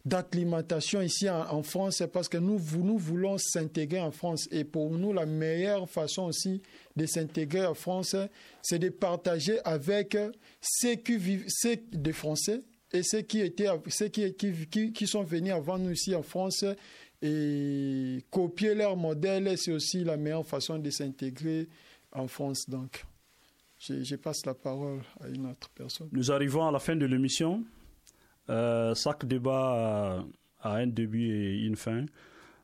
[0.04, 4.48] d'acclimatation ici en, France, parce que nous, nous voulons s'intégrer en France.
[4.50, 6.62] Et pour nous, la meilleure façon aussi
[6.96, 8.16] de s'intégrer en France,
[8.62, 10.16] c'est de partager avec
[10.60, 12.60] ceux qui vivent, ceux des Français
[12.92, 14.34] et ceux qui étaient, ceux qui,
[14.92, 16.64] qui sont venus avant nous ici en France
[17.20, 21.68] et copier leur modèle, c'est aussi la meilleure façon de s'intégrer
[22.12, 22.68] en France.
[22.68, 23.04] Donc,
[23.78, 26.08] je, passe la parole à une autre personne.
[26.12, 27.64] Nous arrivons à la fin de l'émission.
[28.50, 30.24] Euh, chaque débat
[30.60, 32.06] a, un début et une fin.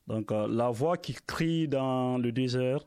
[0.07, 2.87] Donc, euh, la voix qui crie dans le désert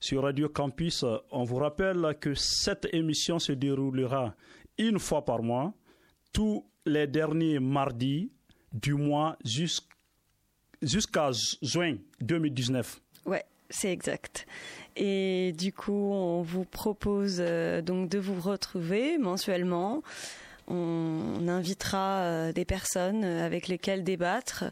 [0.00, 4.34] sur Radio Campus, euh, on vous rappelle que cette émission se déroulera
[4.78, 5.72] une fois par mois,
[6.32, 8.30] tous les derniers mardis
[8.72, 9.93] du mois jusqu'-
[10.86, 13.00] jusqu'à ju- juin 2019.
[13.26, 14.46] Ouais, c'est exact.
[14.96, 20.02] Et du coup, on vous propose euh, donc de vous retrouver mensuellement.
[20.68, 24.64] On invitera euh, des personnes euh, avec lesquelles débattre.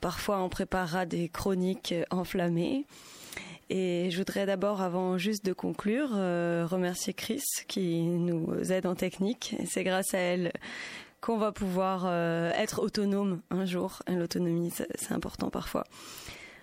[0.00, 2.84] Parfois, on préparera des chroniques enflammées.
[3.72, 9.54] Et je voudrais d'abord, avant juste de conclure, remercier Chris qui nous aide en technique.
[9.68, 10.52] C'est grâce à elle
[11.20, 14.02] qu'on va pouvoir euh, être autonome un jour.
[14.08, 15.84] L'autonomie, c'est important parfois.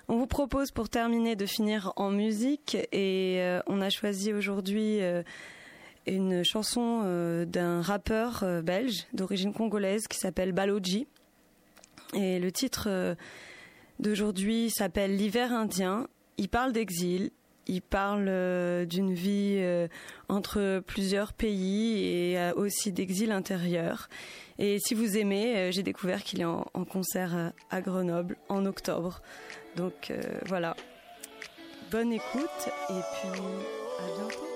[0.08, 5.02] On vous propose pour terminer de finir en musique et euh, on a choisi aujourd'hui
[5.02, 5.22] euh,
[6.06, 7.02] une chanson
[7.46, 11.06] d'un rappeur belge d'origine congolaise qui s'appelle Baloji.
[12.14, 13.18] Et le titre
[14.00, 16.08] d'aujourd'hui s'appelle L'hiver indien.
[16.38, 17.32] Il parle d'exil,
[17.68, 19.88] il parle euh, d'une vie euh,
[20.30, 24.10] entre plusieurs pays et euh, aussi d'exil intérieur.
[24.60, 29.22] Et si vous aimez, j'ai découvert qu'il est en, concert à Grenoble en octobre.
[29.76, 30.12] Donc
[30.48, 30.76] voilà.
[31.92, 34.48] Bonne écoute et puis à bientôt.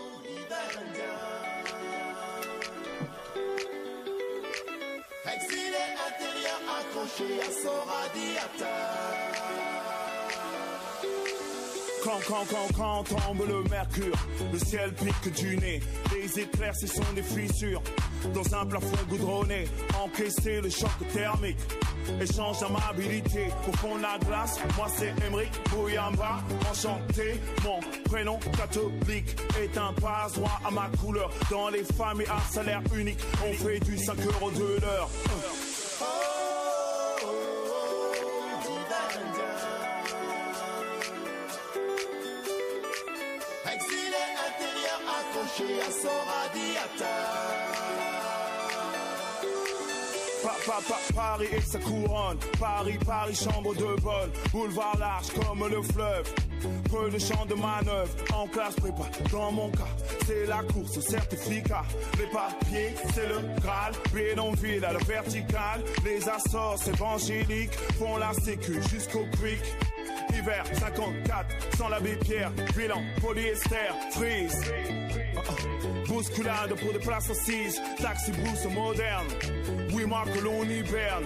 [5.36, 9.41] Exilé intérieur accroché à son radiateur.
[12.12, 14.16] Quand, quand, quand, quand tombe le mercure,
[14.51, 15.80] le ciel pique du nez.
[16.14, 17.82] Les éclairs, ce sont des fissures.
[18.34, 19.66] Dans un plafond goudronné,
[20.03, 21.57] encaisser le choc thermique.
[22.20, 24.59] Échange d'amabilité au fond de la glace.
[24.76, 26.39] Moi, c'est Emery Bouyamba.
[26.70, 31.30] Enchanté, mon prénom catholique est un passe-droit à ma couleur.
[31.49, 35.09] Dans les familles à salaire unique, on fait du 5 euros de l'heure.
[51.14, 56.34] Paris et sa couronne, Paris, Paris, chambre de bonne, boulevard large comme le fleuve.
[56.89, 59.03] Peu de champs de manœuvre, en classe prépa.
[59.32, 59.88] Dans mon cas,
[60.26, 61.84] c'est la course certificat.
[62.20, 63.93] Les papiers, c'est le Graal.
[64.14, 65.84] Bédonville à la verticale.
[66.05, 69.62] Les assorts évangéliques font la sécu jusqu'au creek.
[70.42, 71.46] Hiver 54,
[71.78, 73.76] sans l'abbé Pierre, bilan, polyester,
[74.12, 74.60] freeze.
[74.66, 76.08] Uh, uh.
[76.08, 79.28] Bousculade pour des places assises, taxi boost moderne.
[79.94, 81.26] Oui, marque l'on hiberne.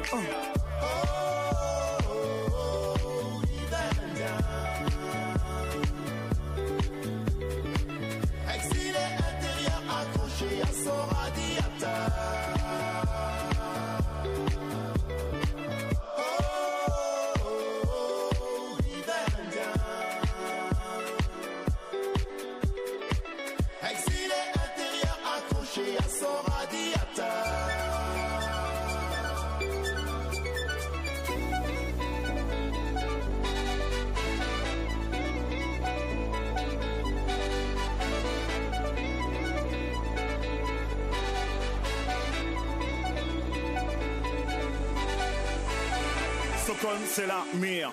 [47.08, 47.92] C'est la mire.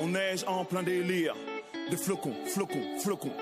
[0.00, 1.34] On neige en plein délire.
[1.90, 3.32] Des flocons, flocons, flocons.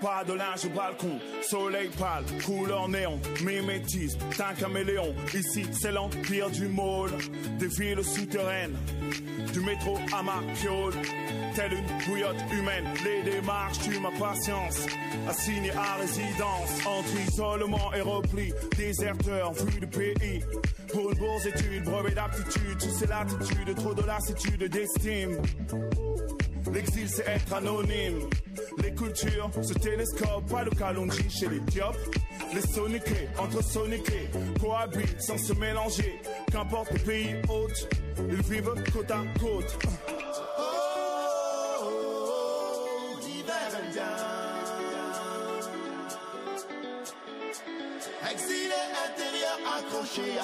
[0.00, 5.14] Pas de linge au balcon, soleil pâle, couleur néon, mimétisme, d'un caméléon.
[5.34, 7.10] Ici, c'est l'empire du môle,
[7.58, 8.76] des villes souterraines,
[9.54, 10.92] du métro à ma fiole.
[11.54, 14.86] Telle une bouillotte humaine, les démarches tuent ma patience.
[15.28, 20.42] Assigné à résidence, entre isolement et repli, déserteur, vu du pays.
[20.96, 25.36] Pour une bourse étude, brevet d'aptitude, tu sais l'attitude, trop de lassitude d'estime.
[26.72, 28.20] L'exil c'est être anonyme.
[28.82, 31.60] Les cultures se télescopent, pas de calonji chez les.
[32.54, 36.18] Les soniqués, entre soniqués, cohabitent sans se mélanger.
[36.50, 37.88] Qu'importe le pays hôte,
[38.30, 39.78] ils vivent côte à côte.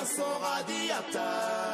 [0.05, 1.71] Accroché à